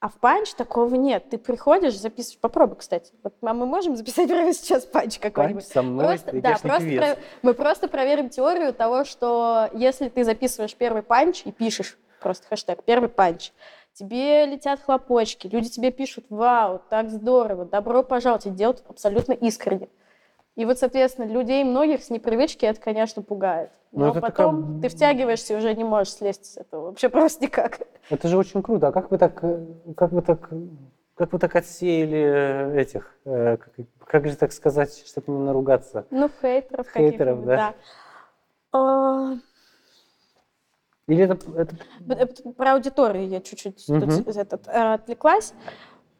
[0.00, 1.28] А в панч такого нет.
[1.28, 2.38] Ты приходишь, записываешь.
[2.38, 3.12] Попробуй, кстати.
[3.24, 5.64] Вот, а мы можем записать прямо сейчас панч какой-нибудь?
[5.64, 10.22] Панч со мной, просто, да, просто про, мы просто проверим теорию того, что если ты
[10.22, 13.52] записываешь первый панч и пишешь просто хэштег «первый панч»,
[13.92, 19.88] тебе летят хлопочки, люди тебе пишут «Вау, так здорово, добро пожаловать», и делают абсолютно искренне.
[20.58, 23.70] И вот, соответственно, людей многих с непривычки это, конечно, пугает.
[23.92, 24.80] Ну, Но, Но потом такая...
[24.82, 26.86] ты втягиваешься и уже не можешь слезть с этого.
[26.86, 27.78] Вообще просто никак.
[28.10, 28.88] Это же очень круто.
[28.88, 29.40] А как вы так,
[29.96, 30.50] как вы так,
[31.14, 33.70] как вы так отсеяли этих, э, как,
[34.04, 36.06] как же так сказать, чтобы не наругаться?
[36.10, 36.88] Ну, хейтеров.
[36.88, 37.56] Хейтеров, да.
[37.56, 37.74] да.
[38.72, 39.34] А...
[41.06, 42.52] Или это, это...
[42.54, 44.28] Про аудиторию я чуть-чуть угу.
[44.28, 45.54] этот, э, отвлеклась.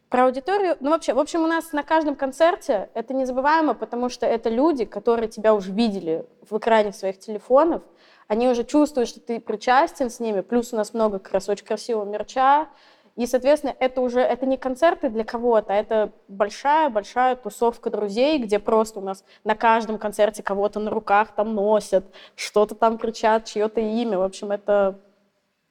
[0.08, 4.24] Про аудиторию, ну вообще, в общем, у нас на каждом концерте это незабываемо, потому что
[4.24, 7.82] это люди, которые тебя уже видели в экране своих телефонов,
[8.26, 11.66] они уже чувствуют, что ты причастен с ними, плюс у нас много как раз очень
[11.66, 12.68] красивого мерча,
[13.16, 18.58] и, соответственно, это уже это не концерты для кого-то, а это большая-большая тусовка друзей, где
[18.58, 23.80] просто у нас на каждом концерте кого-то на руках там носят, что-то там кричат, чье-то
[23.80, 24.18] имя.
[24.18, 25.00] В общем, это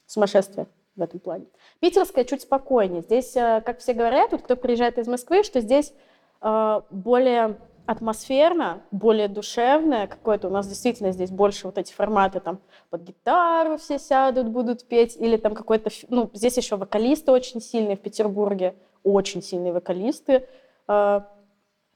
[0.05, 0.67] сумасшествие
[0.97, 1.45] в этом плане.
[1.79, 3.01] Питерская чуть спокойнее.
[3.01, 5.93] Здесь, э, как все говорят, вот кто приезжает из Москвы, что здесь
[6.41, 10.49] э, более атмосферно, более душевное какое-то.
[10.49, 15.15] У нас действительно здесь больше вот эти форматы, там, под гитару все сядут, будут петь,
[15.15, 15.89] или там какой-то...
[16.09, 20.47] Ну, здесь еще вокалисты очень сильные в Петербурге, очень сильные вокалисты.
[20.87, 21.21] Э,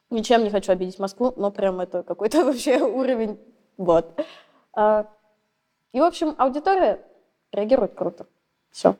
[0.10, 3.38] ничем не хочу обидеть Москву, но прям это какой-то вообще уровень.
[3.78, 4.14] Вот.
[5.92, 7.02] И, в общем, аудитория
[7.52, 8.28] реагирует круто.
[8.72, 8.96] Все.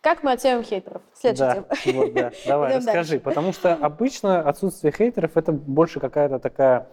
[0.00, 1.02] Как мы оценим хейтеров?
[1.12, 1.98] Следующая да, тема.
[2.00, 2.32] Вот, да.
[2.46, 3.10] Давай, расскажи.
[3.10, 3.20] Дальше.
[3.20, 6.88] Потому что обычно отсутствие хейтеров это больше какая-то такая,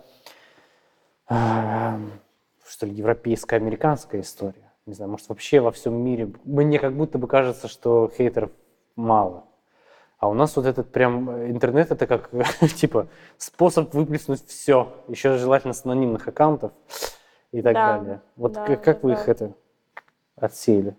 [1.29, 1.35] э,
[2.67, 4.73] что ли, европейская, американская история.
[4.85, 6.31] Не знаю, может, вообще во всем мире.
[6.43, 8.51] Мне как будто бы кажется, что хейтеров
[8.97, 9.45] мало.
[10.19, 12.29] А у нас вот этот прям интернет это как
[12.75, 16.71] типа способ выплеснуть все, еще желательно с анонимных аккаунтов
[17.51, 18.21] и так да, далее.
[18.35, 19.21] Вот да, как, как да, вы да.
[19.21, 19.53] их это
[20.35, 20.97] отсеяли?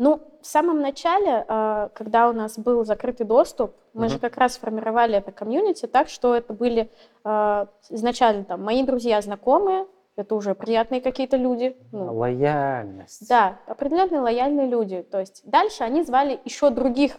[0.00, 4.08] Ну, в самом начале, а, когда у нас был закрытый доступ, мы uh-huh.
[4.08, 6.90] же как раз формировали это комьюнити так, что это были
[7.22, 9.86] а, изначально там мои друзья, знакомые,
[10.16, 11.76] это уже приятные какие-то люди.
[11.92, 13.28] Ну, Лояльность.
[13.28, 15.02] Да, определенные лояльные люди.
[15.02, 17.18] То есть дальше они звали еще других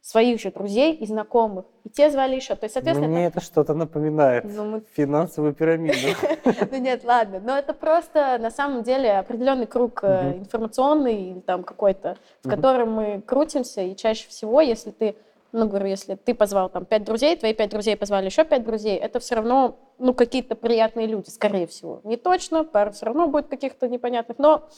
[0.00, 1.66] своих же друзей и знакомых.
[1.84, 2.54] И те звали еще.
[2.54, 3.08] То есть, соответственно...
[3.08, 4.44] Мне это, это что-то напоминает.
[4.44, 4.82] Ну, мы...
[4.92, 5.96] Финансовую пирамиду.
[6.70, 7.40] Ну нет, ладно.
[7.40, 12.92] Но это просто на самом деле определенный круг э, информационный или там какой-то, в котором
[12.92, 13.82] мы крутимся.
[13.82, 15.16] И чаще всего, если ты
[15.52, 18.96] ну, говорю, если ты позвал там пять друзей, твои пять друзей позвали еще пять друзей,
[18.96, 22.00] это все равно, ну, какие-то приятные люди, скорее всего.
[22.04, 24.68] Не точно, пару все равно будет каких-то непонятных, но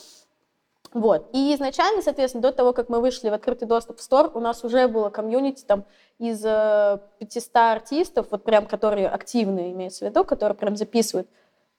[0.95, 1.29] вот.
[1.33, 4.63] И изначально, соответственно, до того, как мы вышли в открытый доступ в Store, у нас
[4.63, 5.85] уже было комьюнити там
[6.19, 11.29] из э, 500 артистов, вот прям, которые активные, имеется в виду, которые прям записывают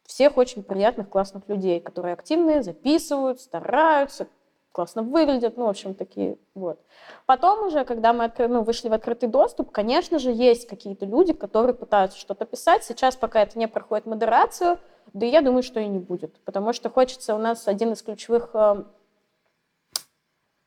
[0.05, 4.27] всех очень приятных, классных людей, которые активные, записывают, стараются,
[4.71, 6.79] классно выглядят, ну, в общем, такие, вот.
[7.27, 11.33] Потом уже, когда мы откры, ну, вышли в открытый доступ, конечно же, есть какие-то люди,
[11.33, 12.83] которые пытаются что-то писать.
[12.83, 14.79] Сейчас пока это не проходит модерацию,
[15.13, 18.49] да я думаю, что и не будет, потому что хочется, у нас один из ключевых
[18.53, 18.83] э,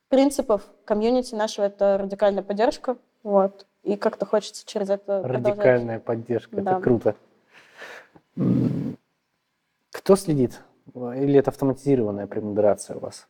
[0.09, 2.97] принципов комьюнити нашего это радикальная поддержка.
[3.23, 3.67] Вот.
[3.83, 6.73] И как-то хочется через это Радикальная поддержка, да.
[6.73, 7.15] это круто.
[9.93, 10.61] Кто следит?
[10.95, 13.29] Или это автоматизированная премодерация у вас?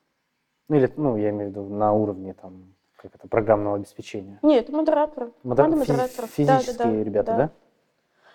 [0.68, 4.38] Ну, или, ну, я имею в виду на уровне там, как это, программного обеспечения.
[4.42, 5.32] Нет, это модераторы.
[5.42, 5.68] Модер...
[5.68, 6.30] модераторов.
[6.30, 7.36] Физические да, да, да, ребята, да?
[7.36, 7.50] да?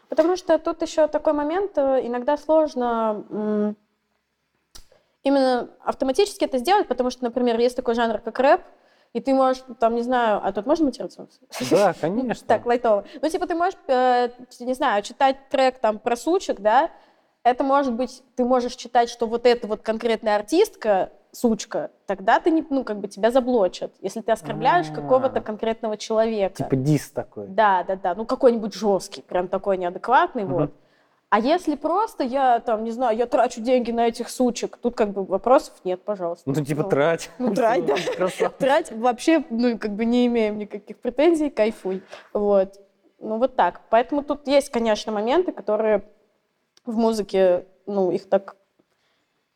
[0.08, 3.76] Потому что тут еще такой момент, э, иногда сложно
[5.24, 8.62] именно автоматически это сделать, потому что, например, есть такой жанр, как рэп,
[9.14, 11.28] и ты можешь, там, не знаю, а тут можно материться?
[11.70, 12.48] Да, конечно.
[12.48, 13.06] Так, лайтово.
[13.22, 14.30] Ну, типа, ты можешь, э,
[14.60, 16.92] не знаю, читать трек там про сучек, да,
[17.44, 22.52] это может быть, ты можешь читать, что вот эта вот конкретная артистка, сучка, тогда ты
[22.52, 25.02] не, ну, как бы тебя заблочат, если ты оскорбляешь А-а-а.
[25.02, 26.64] какого-то конкретного человека.
[26.64, 27.48] Типа дис такой.
[27.48, 30.54] Да, да, да, ну какой-нибудь жесткий, прям такой неадекватный, угу.
[30.54, 30.74] вот.
[31.32, 35.12] А если просто я, там, не знаю, я трачу деньги на этих сучек, тут как
[35.12, 36.44] бы вопросов нет, пожалуйста.
[36.46, 37.30] Ну, типа, трать.
[37.40, 37.96] Ну, трать, да.
[38.60, 42.04] Трать вообще, ну, как бы не имеем никаких претензий, кайфуй.
[42.34, 42.82] Вот.
[43.20, 43.80] Ну, вот так.
[43.90, 46.04] Поэтому тут есть, конечно, моменты, которые
[46.86, 48.58] в музыке, ну, их так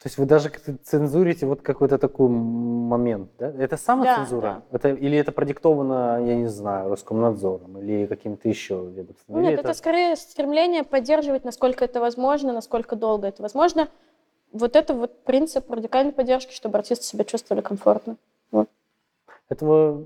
[0.06, 0.52] то есть вы даже
[0.84, 3.52] цензурите вот какой-то такой момент, да?
[3.58, 4.42] Это самоцензура?
[4.42, 4.78] Да, да.
[4.78, 9.42] Это, или это продиктовано, я не знаю, Роскомнадзором или каким-то еще ведомством?
[9.42, 9.70] Нет, это...
[9.70, 13.88] это скорее стремление поддерживать, насколько это возможно, насколько долго это возможно.
[14.52, 18.18] Вот это вот принцип радикальной поддержки, чтобы артисты себя чувствовали комфортно.
[18.52, 18.70] Вот.
[19.50, 20.06] Этого,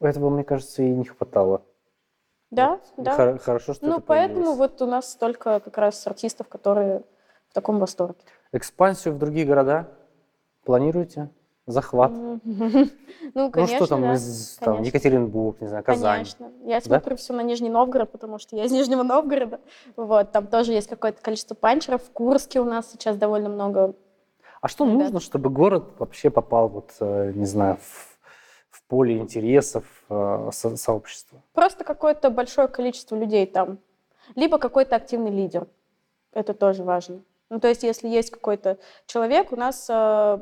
[0.00, 1.62] этого, мне кажется, и не хватало.
[2.50, 3.04] Да, вот.
[3.04, 3.14] да.
[3.14, 7.04] Хор- хорошо, что Ну, это поэтому вот у нас столько как раз артистов, которые
[7.50, 8.18] в таком восторге.
[8.52, 9.88] Экспансию в другие города
[10.64, 11.30] планируете?
[11.66, 12.12] Захват?
[13.34, 16.12] Ну, конечно, Ну, что там из там, Екатеринбург, не знаю, Казань?
[16.16, 16.52] Конечно.
[16.64, 19.60] Я смотрю все на Нижний Новгород, потому что я из Нижнего Новгорода.
[19.96, 22.02] Вот, там тоже есть какое-то количество панчеров.
[22.02, 23.94] В Курске у нас сейчас довольно много.
[24.60, 24.98] А что ребят.
[24.98, 28.18] нужно, чтобы город вообще попал, вот, э, не знаю, в,
[28.70, 31.42] в поле интересов э, со, сообщества?
[31.54, 33.78] Просто какое-то большое количество людей там.
[34.34, 35.68] Либо какой-то активный лидер.
[36.32, 37.22] Это тоже важно.
[37.52, 40.38] Ну, то есть, если есть какой-то человек, у нас э,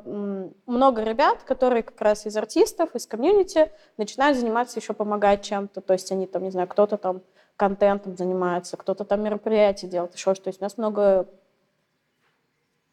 [0.67, 5.81] много ребят, которые как раз из артистов, из комьюнити начинают заниматься еще помогать чем-то.
[5.81, 7.23] То есть они там, не знаю, кто-то там
[7.57, 10.45] контентом занимается, кто-то там мероприятия делает, еще что.
[10.45, 11.27] То есть у нас много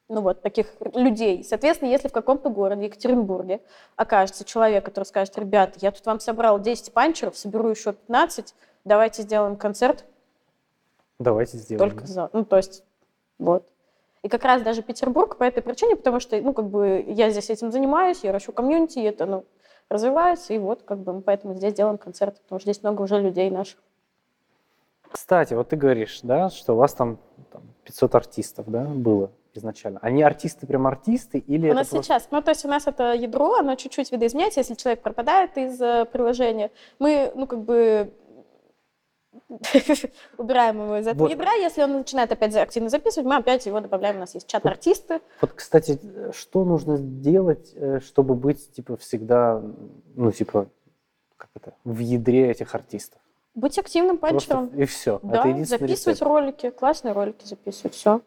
[0.10, 1.43] ну вот, таких людей.
[1.43, 3.62] Соответственно, если в каком-то городе, Екатеринбурге,
[3.97, 9.21] окажется человек, который скажет, ребята, я тут вам собрал 10 панчеров, соберу еще 15, давайте
[9.21, 10.06] сделаем концерт.
[11.19, 11.91] Давайте сделаем.
[11.91, 12.32] Только за.
[12.34, 12.84] Ну, то есть,
[13.38, 13.63] вот.
[14.23, 17.49] И как раз даже Петербург по этой причине, потому что, ну, как бы я здесь
[17.49, 19.45] этим занимаюсь, я ращу комьюнити, это, ну,
[19.89, 23.19] развивается, и вот, как бы, мы поэтому здесь делаем концерты, потому что здесь много уже
[23.19, 23.80] людей наших.
[25.10, 27.19] Кстати, вот ты говоришь, да, что у вас там,
[27.51, 29.99] там 500 артистов, да, было изначально.
[30.01, 32.06] Они артисты, прям артисты или У нас просто...
[32.06, 35.82] сейчас, ну то есть у нас это ядро, оно чуть-чуть видоизменяется, если человек пропадает из
[35.82, 36.71] э, приложения.
[36.99, 38.13] Мы, ну как бы
[40.38, 41.32] убираем его из этого вот.
[41.32, 41.54] ядра.
[41.54, 44.17] Если он начинает опять активно записывать, мы опять его добавляем.
[44.17, 45.21] У нас есть чат артисты.
[45.41, 46.00] Вот, кстати,
[46.32, 49.62] что нужно сделать, э, чтобы быть типа всегда,
[50.15, 50.67] ну типа,
[51.38, 53.19] как это, в ядре этих артистов?
[53.56, 54.67] Быть активным панчером.
[54.67, 55.19] И все.
[55.23, 56.21] Да, это записывать рецепт.
[56.21, 58.21] ролики, классные ролики записывать, все.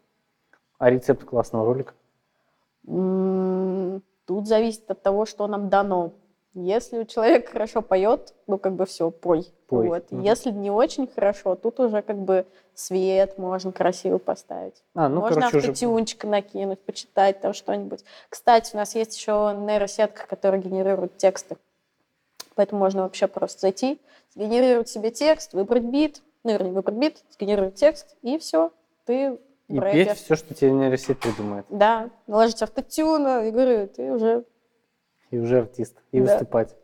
[0.78, 1.94] А рецепт классного ролика?
[2.84, 6.12] Тут зависит от того, что нам дано.
[6.52, 9.46] Если у человека хорошо поет, ну как бы все, пой.
[9.68, 9.86] пой.
[9.86, 10.06] Вот.
[10.10, 10.20] Угу.
[10.22, 14.82] Если не очень хорошо, тут уже как бы свет можно красиво поставить.
[14.94, 16.30] А, ну, можно короче, автотюнчик уже...
[16.30, 18.04] накинуть, почитать там что-нибудь.
[18.28, 21.56] Кстати, у нас есть еще нейросетка, которая генерирует тексты.
[22.56, 24.00] Поэтому можно вообще просто зайти,
[24.34, 28.72] сгенерировать себе текст, выбрать бит, ну, вернее, выбрать бит, сгенерировать текст, и все,
[29.06, 31.64] ты и петь все, что тебе нейросеть придумает.
[31.68, 34.44] Да, наложить автотюн, и говорю, ты уже...
[35.30, 36.32] И уже артист, и да.
[36.32, 36.76] выступать.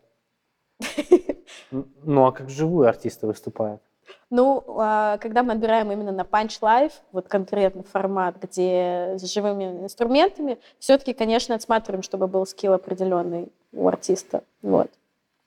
[1.71, 3.83] Ну, а как живые артисты выступают?
[4.31, 9.65] Ну, а, когда мы отбираем именно на Punch Live, вот конкретно формат, где с живыми
[9.83, 14.43] инструментами, все-таки, конечно, отсматриваем, чтобы был скилл определенный у артиста.
[14.63, 14.91] Вот.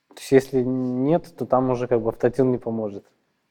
[0.08, 3.04] То есть, если нет, то там уже как бы автотюн не поможет.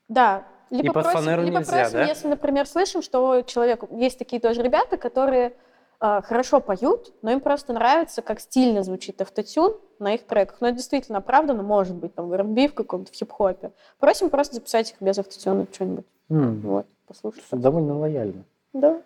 [0.08, 2.06] Да, либо и просим, фанеру либо нельзя, просим, да?
[2.06, 3.84] если, например, слышим, что человек...
[3.92, 5.54] Есть такие тоже ребята, которые
[6.00, 10.62] хорошо поют, но им просто нравится, как стильно звучит автотюн на их треках.
[10.62, 13.72] Но это действительно оправданно, может быть, там, в R&B, в каком-то, в хип-хопе.
[14.00, 16.06] Просим просто записать их без автотюна что-нибудь.
[16.30, 16.62] Mm.
[16.62, 17.44] Вот, послушать.
[17.52, 18.44] Довольно лояльно.
[18.72, 19.02] Да.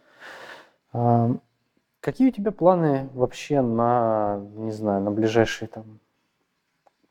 [0.92, 1.32] А,
[2.00, 6.00] какие у тебя планы вообще на, не знаю, на ближайшие там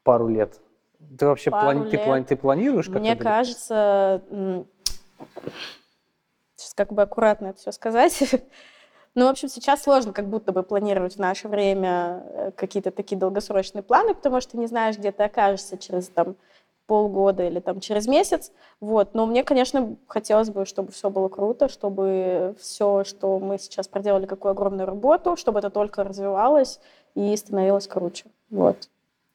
[0.05, 0.61] пару лет?
[1.19, 2.87] Ты вообще плани- ты, плани- ты планируешь?
[2.87, 4.23] Как Мне кажется,
[6.55, 8.23] сейчас как бы аккуратно это все сказать.
[9.15, 13.19] Ну, в общем, сейчас сложно как будто бы планировать в наше время э, какие-то такие
[13.19, 16.37] долгосрочные планы, потому что не знаешь, где ты окажешься через там
[16.87, 18.53] полгода или там через месяц.
[18.81, 19.15] Вот.
[19.15, 24.27] Но мне, конечно, хотелось бы, чтобы все было круто, чтобы все, что мы сейчас проделали,
[24.27, 26.81] какую огромную работу, чтобы это только развивалось
[27.15, 28.27] и становилось круче.
[28.51, 28.89] Вот.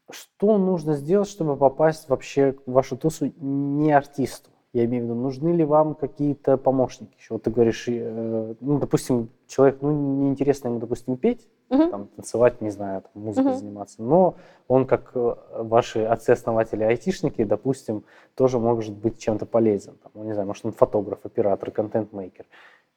[0.09, 4.49] Что нужно сделать, чтобы попасть вообще в вашу тусу не артисту?
[4.73, 7.15] Я имею в виду, нужны ли вам какие-то помощники?
[7.17, 11.89] Еще вот ты говоришь, э, ну, допустим, человек, ну, неинтересно ему, допустим, петь, uh-huh.
[11.89, 13.57] там, танцевать, не знаю, там, музыкой uh-huh.
[13.57, 14.35] заниматься, но
[14.67, 18.03] он, как э, ваши отцы-основатели айтишники, допустим,
[18.35, 19.95] тоже может быть чем-то полезен.
[20.03, 22.45] Там, ну, не знаю, может, он фотограф, оператор, контент-мейкер.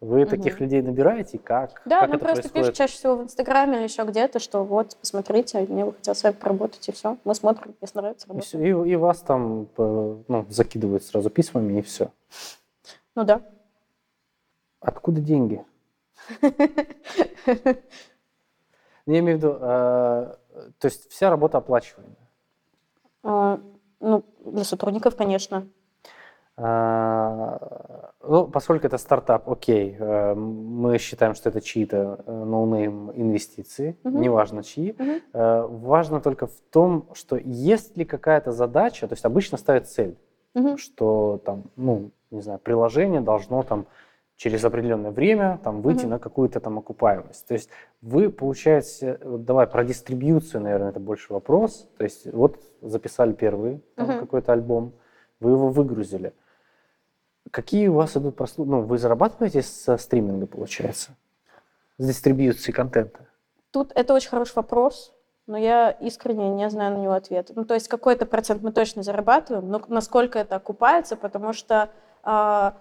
[0.00, 0.30] Вы угу.
[0.30, 1.38] таких людей набираете?
[1.38, 1.82] Как?
[1.84, 2.52] Да, как ну просто происходит?
[2.54, 6.22] пишут чаще всего в Инстаграме или еще где-то, что вот, посмотрите, мне бы хотелось с
[6.22, 7.18] вами поработать, и все.
[7.24, 8.64] Мы смотрим, если нравится, работаем.
[8.64, 12.10] И, и, и вас там ну, закидывают сразу письмами, и все.
[13.14, 13.42] Ну да.
[14.80, 15.62] Откуда деньги?
[19.06, 20.36] Я имею в виду, э,
[20.78, 22.16] то есть вся работа оплачиваемая?
[23.22, 23.60] А,
[24.00, 25.66] ну, для сотрудников, конечно.
[26.62, 33.10] А, ну, поскольку это стартап, окей, э, мы считаем, что это чьи-то э, no name
[33.12, 34.18] инвестиции, угу.
[34.18, 34.94] неважно чьи.
[34.98, 35.78] Угу.
[35.86, 40.18] Важно только в том, что есть ли какая-то задача, то есть обычно ставят цель,
[40.54, 40.76] угу.
[40.76, 43.86] что там, ну, не знаю, приложение должно там
[44.36, 46.10] через определенное время там выйти угу.
[46.10, 47.46] на какую-то там окупаемость.
[47.46, 47.70] То есть
[48.02, 51.88] вы получаете, вот давай про дистрибьюцию, наверное, это больше вопрос.
[51.96, 54.18] То есть вот записали первый там, угу.
[54.20, 54.92] какой-то альбом,
[55.40, 56.34] вы его выгрузили.
[57.50, 58.70] Какие у вас идут прослушки?
[58.70, 61.16] Ну, вы зарабатываете со стриминга, получается?
[61.98, 63.26] С дистрибьюцией контента?
[63.72, 65.12] Тут это очень хороший вопрос,
[65.46, 67.52] но я искренне не знаю на него ответа.
[67.56, 71.90] Ну, то есть какой-то процент мы точно зарабатываем, но насколько это окупается, потому что
[72.24, 72.72] э,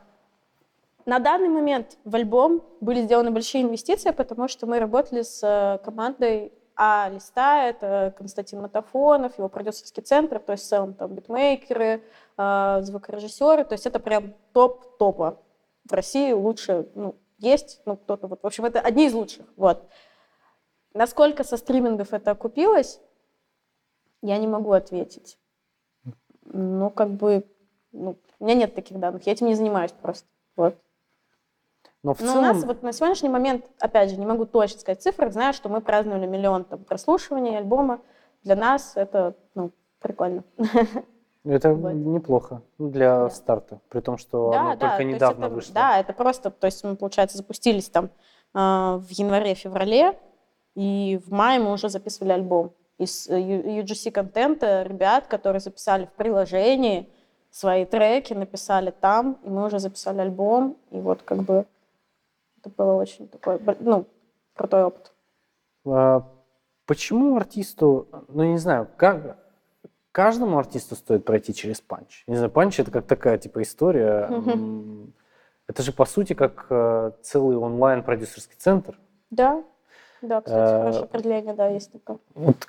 [1.06, 5.84] на данный момент в альбом были сделаны большие инвестиции, потому что мы работали с э,
[5.84, 12.02] командой а листа— это Константин Матафонов, его продюсерский центр, то есть в целом там битмейкеры,
[12.38, 15.42] э, звукорежиссеры, то есть это прям топ топа.
[15.84, 19.90] В России лучше, ну, есть, ну, кто-то вот, в общем, это одни из лучших, вот.
[20.94, 23.02] Насколько со стримингов это окупилось,
[24.22, 25.38] я не могу ответить.
[26.46, 27.46] Ну, как бы,
[27.92, 30.78] ну, у меня нет таких данных, я этим не занимаюсь просто, вот.
[32.04, 32.40] Но в Но целом...
[32.40, 35.68] у нас вот на сегодняшний момент, опять же, не могу точно сказать цифры, знаю, что
[35.70, 38.00] мы праздновали миллион там, прослушиваний альбома.
[38.44, 40.44] Для нас это ну, прикольно.
[41.46, 41.94] Это Вот.
[41.94, 43.30] неплохо ну, для Да.
[43.30, 45.74] старта, при том, что Да, оно да, только недавно это- вышло.
[45.74, 48.10] Да, это просто, то есть мы, получается, запустились там
[48.54, 50.18] а, в январе-феврале,
[50.76, 52.74] и в мае мы уже записывали альбом.
[52.98, 57.10] Из э, UGC-контента ребят, которые записали в приложении
[57.52, 61.66] свои треки, написали там, и мы уже записали альбом, и вот как бы
[62.60, 64.06] это было очень такой, ну,
[64.56, 65.12] крутой опыт.
[65.86, 66.28] А,
[66.86, 69.38] Почему артисту, ну, я не знаю, как,
[70.12, 72.24] каждому артисту стоит пройти через панч?
[72.26, 74.28] Не знаю, панч это как такая, типа, история.
[75.68, 79.00] Это же, по сути, как э, целый онлайн-продюсерский центр.
[79.30, 79.64] Да,
[80.24, 82.18] да, кстати, Э, хорошее определение, да, есть такое.
[82.34, 82.68] Вот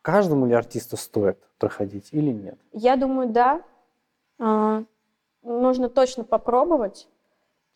[0.00, 2.56] каждому ли артисту стоит проходить или нет?
[2.70, 3.62] Я думаю, да.
[4.38, 4.84] А,
[5.42, 7.08] Нужно точно попробовать.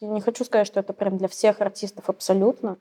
[0.05, 2.79] Не хочу сказать, что это прям для всех артистов абсолютно.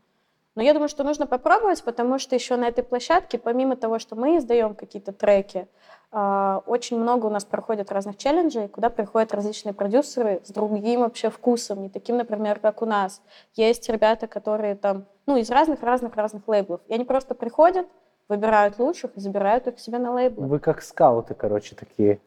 [0.55, 4.15] Но я думаю, что нужно попробовать, потому что еще на этой площадке, помимо того, что
[4.15, 5.67] мы издаем какие-то треки,
[6.11, 11.31] а, очень много у нас проходит разных челленджей, куда приходят различные продюсеры с другим вообще
[11.31, 13.23] вкусом, не таким, например, как у нас.
[13.55, 16.81] Есть ребята, которые там, ну, из разных-разных-разных лейблов.
[16.87, 17.87] И они просто приходят,
[18.29, 20.45] выбирают лучших и забирают их себе на лейблы.
[20.45, 22.21] Вы как скауты, короче, такие,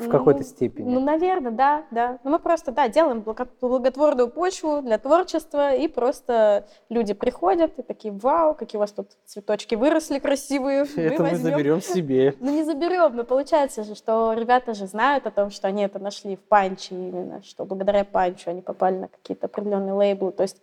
[0.00, 0.92] в Ну, какой-то степени.
[0.92, 2.18] Ну, наверное, да, да.
[2.24, 7.82] Ну, мы просто, да, делаем благо- благотворную почву для творчества, и просто люди приходят и
[7.82, 10.84] такие, вау, какие у вас тут цветочки выросли красивые.
[10.96, 11.50] это мы возьмем».
[11.52, 12.34] заберем себе.
[12.40, 15.98] Ну, не заберем, но получается же, что ребята же знают о том, что они это
[15.98, 20.32] нашли в панче именно, что благодаря панчу они попали на какие-то определенные лейблы.
[20.32, 20.62] То есть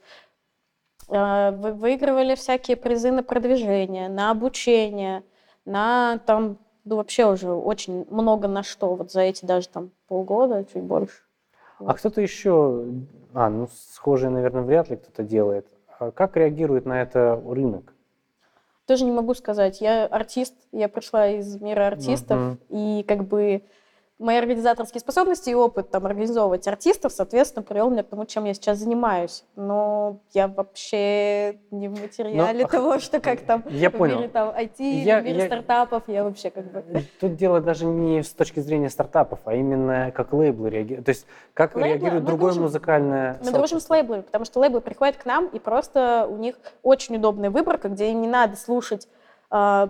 [1.10, 5.24] э, вы- выигрывали всякие призы на продвижение, на обучение,
[5.66, 6.58] на там,
[6.88, 11.22] ну, вообще уже очень много на что, вот за эти даже там полгода, чуть больше.
[11.80, 12.86] А кто-то еще,
[13.34, 15.68] а, ну, схожие, наверное, вряд ли кто-то делает.
[16.00, 17.94] А как реагирует на это рынок?
[18.86, 19.82] Тоже не могу сказать.
[19.82, 22.60] Я артист, я пришла из мира артистов, Мгм.
[22.70, 23.64] и как бы
[24.20, 28.54] мои организаторские способности и опыт там организовывать артистов, соответственно, привел меня к тому, чем я
[28.56, 29.44] сейчас занимаюсь.
[29.56, 34.18] Но я вообще не в материале а того, что как там Я в понял.
[34.18, 36.84] мире там IT, Я- в мире я- стартапов, я вообще как бы...
[37.20, 41.06] Тут дело даже не с точки зрения стартапов, а именно как лейблы реагируют.
[41.06, 41.90] То есть как Лейблы?
[41.90, 42.64] реагирует другое дружим.
[42.64, 43.94] музыкальное Мы дружим с сообщество?
[43.94, 48.12] лейблами, потому что лейблы приходят к нам, и просто у них очень удобная выборка, где
[48.12, 49.08] им не надо слушать
[49.50, 49.90] а,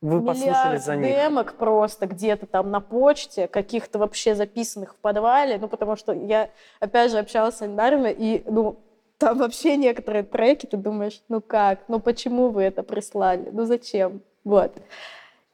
[0.00, 1.08] Вы послушали за них.
[1.08, 6.50] демок просто где-то там на почте, каких-то вообще записанных в подвале, ну, потому что я,
[6.78, 8.78] опять же, общалась с Эльдарами, и, ну,
[9.18, 14.22] там вообще некоторые треки, ты думаешь, ну как, ну почему вы это прислали, ну зачем,
[14.44, 14.76] вот.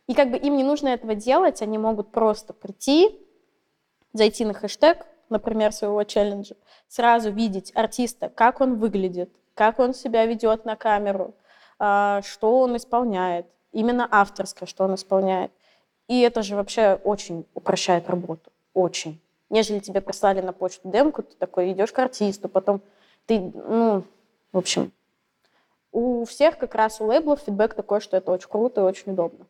[0.07, 3.19] И как бы им не нужно этого делать, они могут просто прийти,
[4.13, 6.57] зайти на хэштег, например, своего челленджа,
[6.89, 11.35] сразу видеть артиста, как он выглядит, как он себя ведет на камеру,
[11.79, 15.53] а, что он исполняет, именно авторское, что он исполняет.
[16.09, 19.21] И это же вообще очень упрощает работу, очень.
[19.51, 22.81] Нежели тебе прислали на почту демку, ты такой идешь к артисту, потом
[23.27, 24.03] ты, ну,
[24.53, 24.93] в общем,
[25.93, 29.47] у всех как раз у лейблов фидбэк такой, что это очень круто и очень удобно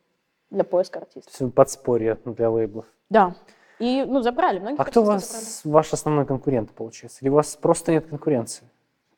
[0.51, 1.37] для поиска артиста.
[1.37, 2.87] То есть Подспорье для лейблов.
[3.11, 3.35] Да.
[3.79, 4.61] И, ну, забрали.
[4.61, 5.45] Многих А кто у артистов забрали.
[5.47, 7.19] вас ваш основной конкурент, получается?
[7.23, 8.69] Или у вас просто нет конкуренции?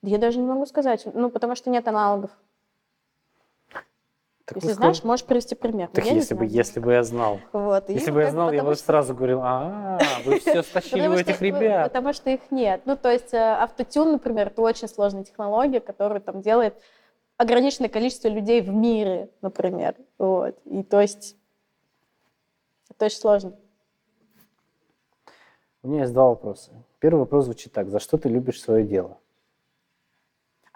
[0.02, 2.30] Я даже не могу сказать, ну, потому что нет аналогов.
[4.46, 5.88] Так Если знаешь, можешь привести пример.
[5.92, 7.40] Так если бы, если бы я знал.
[7.52, 7.88] Вот.
[7.90, 11.92] Если бы я знал, я бы сразу говорил, а, вы все стащили у этих ребят.
[11.92, 12.82] Потому что их нет.
[12.84, 16.80] Ну, то есть э, автотюн, например, это очень сложная технология, которую там делает
[17.36, 19.96] ограниченное количество людей в мире, например.
[20.16, 20.56] Вот.
[20.64, 21.36] И то есть
[22.88, 23.52] это очень сложно.
[25.82, 26.70] У меня есть два вопроса.
[27.00, 27.90] Первый вопрос звучит так.
[27.90, 29.18] За что ты любишь свое дело?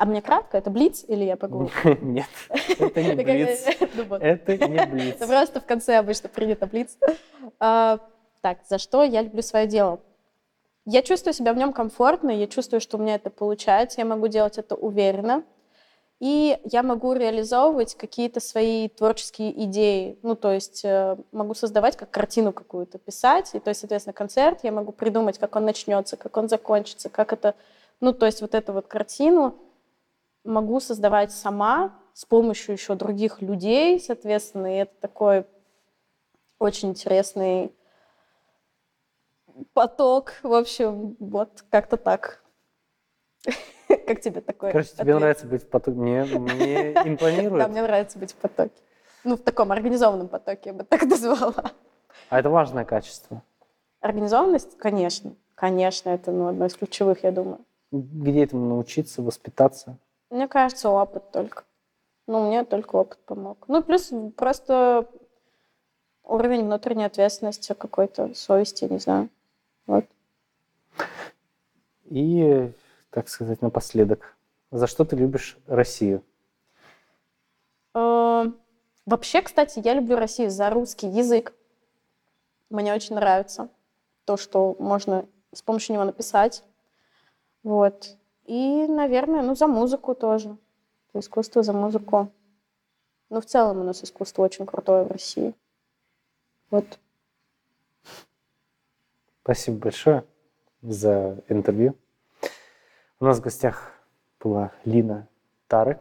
[0.00, 1.68] А мне кратко, это блиц или я погуглю?
[2.00, 3.66] Нет, это не блиц.
[3.68, 5.16] Это не блиц.
[5.16, 6.96] Просто в конце обычно принято блиц.
[7.58, 7.98] А,
[8.40, 10.00] Так, за что я люблю свое дело?
[10.86, 14.28] Я чувствую себя в нем комфортно, я чувствую, что у меня это получается, я могу
[14.28, 15.44] делать это уверенно,
[16.18, 20.18] и я могу реализовывать какие-то свои творческие идеи.
[20.22, 24.60] Ну, то есть э, могу создавать как картину какую-то, писать, и то есть, соответственно, концерт,
[24.62, 27.54] я могу придумать, как он начнется, как он закончится, как это...
[28.00, 29.58] Ну, то есть вот эту вот картину
[30.44, 35.46] могу создавать сама с помощью еще других людей, соответственно, и это такой
[36.58, 37.72] очень интересный
[39.72, 42.42] поток, в общем, вот как-то так.
[43.88, 44.72] Как тебе такое?
[44.72, 45.96] Короче, тебе нравится быть в потоке?
[45.96, 47.64] Мне, мне импонирует.
[47.64, 48.82] Да, мне нравится быть в потоке.
[49.24, 51.72] Ну, в таком организованном потоке, я бы так назвала.
[52.28, 53.42] А это важное качество.
[54.00, 55.34] Организованность, конечно.
[55.54, 57.64] Конечно, это ну, одно из ключевых, я думаю.
[57.90, 59.98] Где этому научиться, воспитаться?
[60.30, 61.64] Мне кажется, опыт только.
[62.26, 63.64] Ну, мне только опыт помог.
[63.68, 65.08] Ну, плюс просто
[66.22, 69.28] уровень внутренней ответственности, какой-то совести, не знаю.
[69.86, 70.04] Вот.
[72.04, 72.72] И,
[73.10, 74.36] так сказать, напоследок,
[74.70, 76.22] за что ты любишь Россию?
[77.94, 78.44] Э,
[79.10, 81.52] Вообще, кстати, я люблю Россию за русский язык.
[82.68, 83.68] Мне очень нравится
[84.24, 86.62] то, что можно с помощью него написать.
[87.64, 88.16] Вот.
[88.50, 90.56] И, наверное, ну, за музыку тоже.
[91.14, 92.32] Искусство, за музыку.
[93.28, 95.54] Ну, в целом у нас искусство очень крутое в России.
[96.72, 96.98] Вот.
[99.44, 100.24] Спасибо большое
[100.82, 101.94] за интервью.
[103.20, 103.92] У нас в гостях
[104.40, 105.28] была Лина
[105.68, 106.00] Тарек.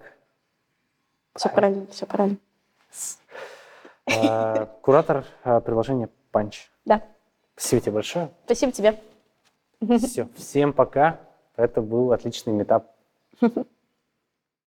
[1.35, 2.37] Все правильно, все правильно.
[4.07, 6.55] Э, Куратор э, приложения Punch.
[6.85, 7.03] Да.
[7.55, 8.31] Спасибо тебе большое.
[8.45, 8.99] Спасибо тебе.
[9.99, 10.27] Все.
[10.35, 11.28] Всем пока.
[11.59, 12.95] Это был отличный метап.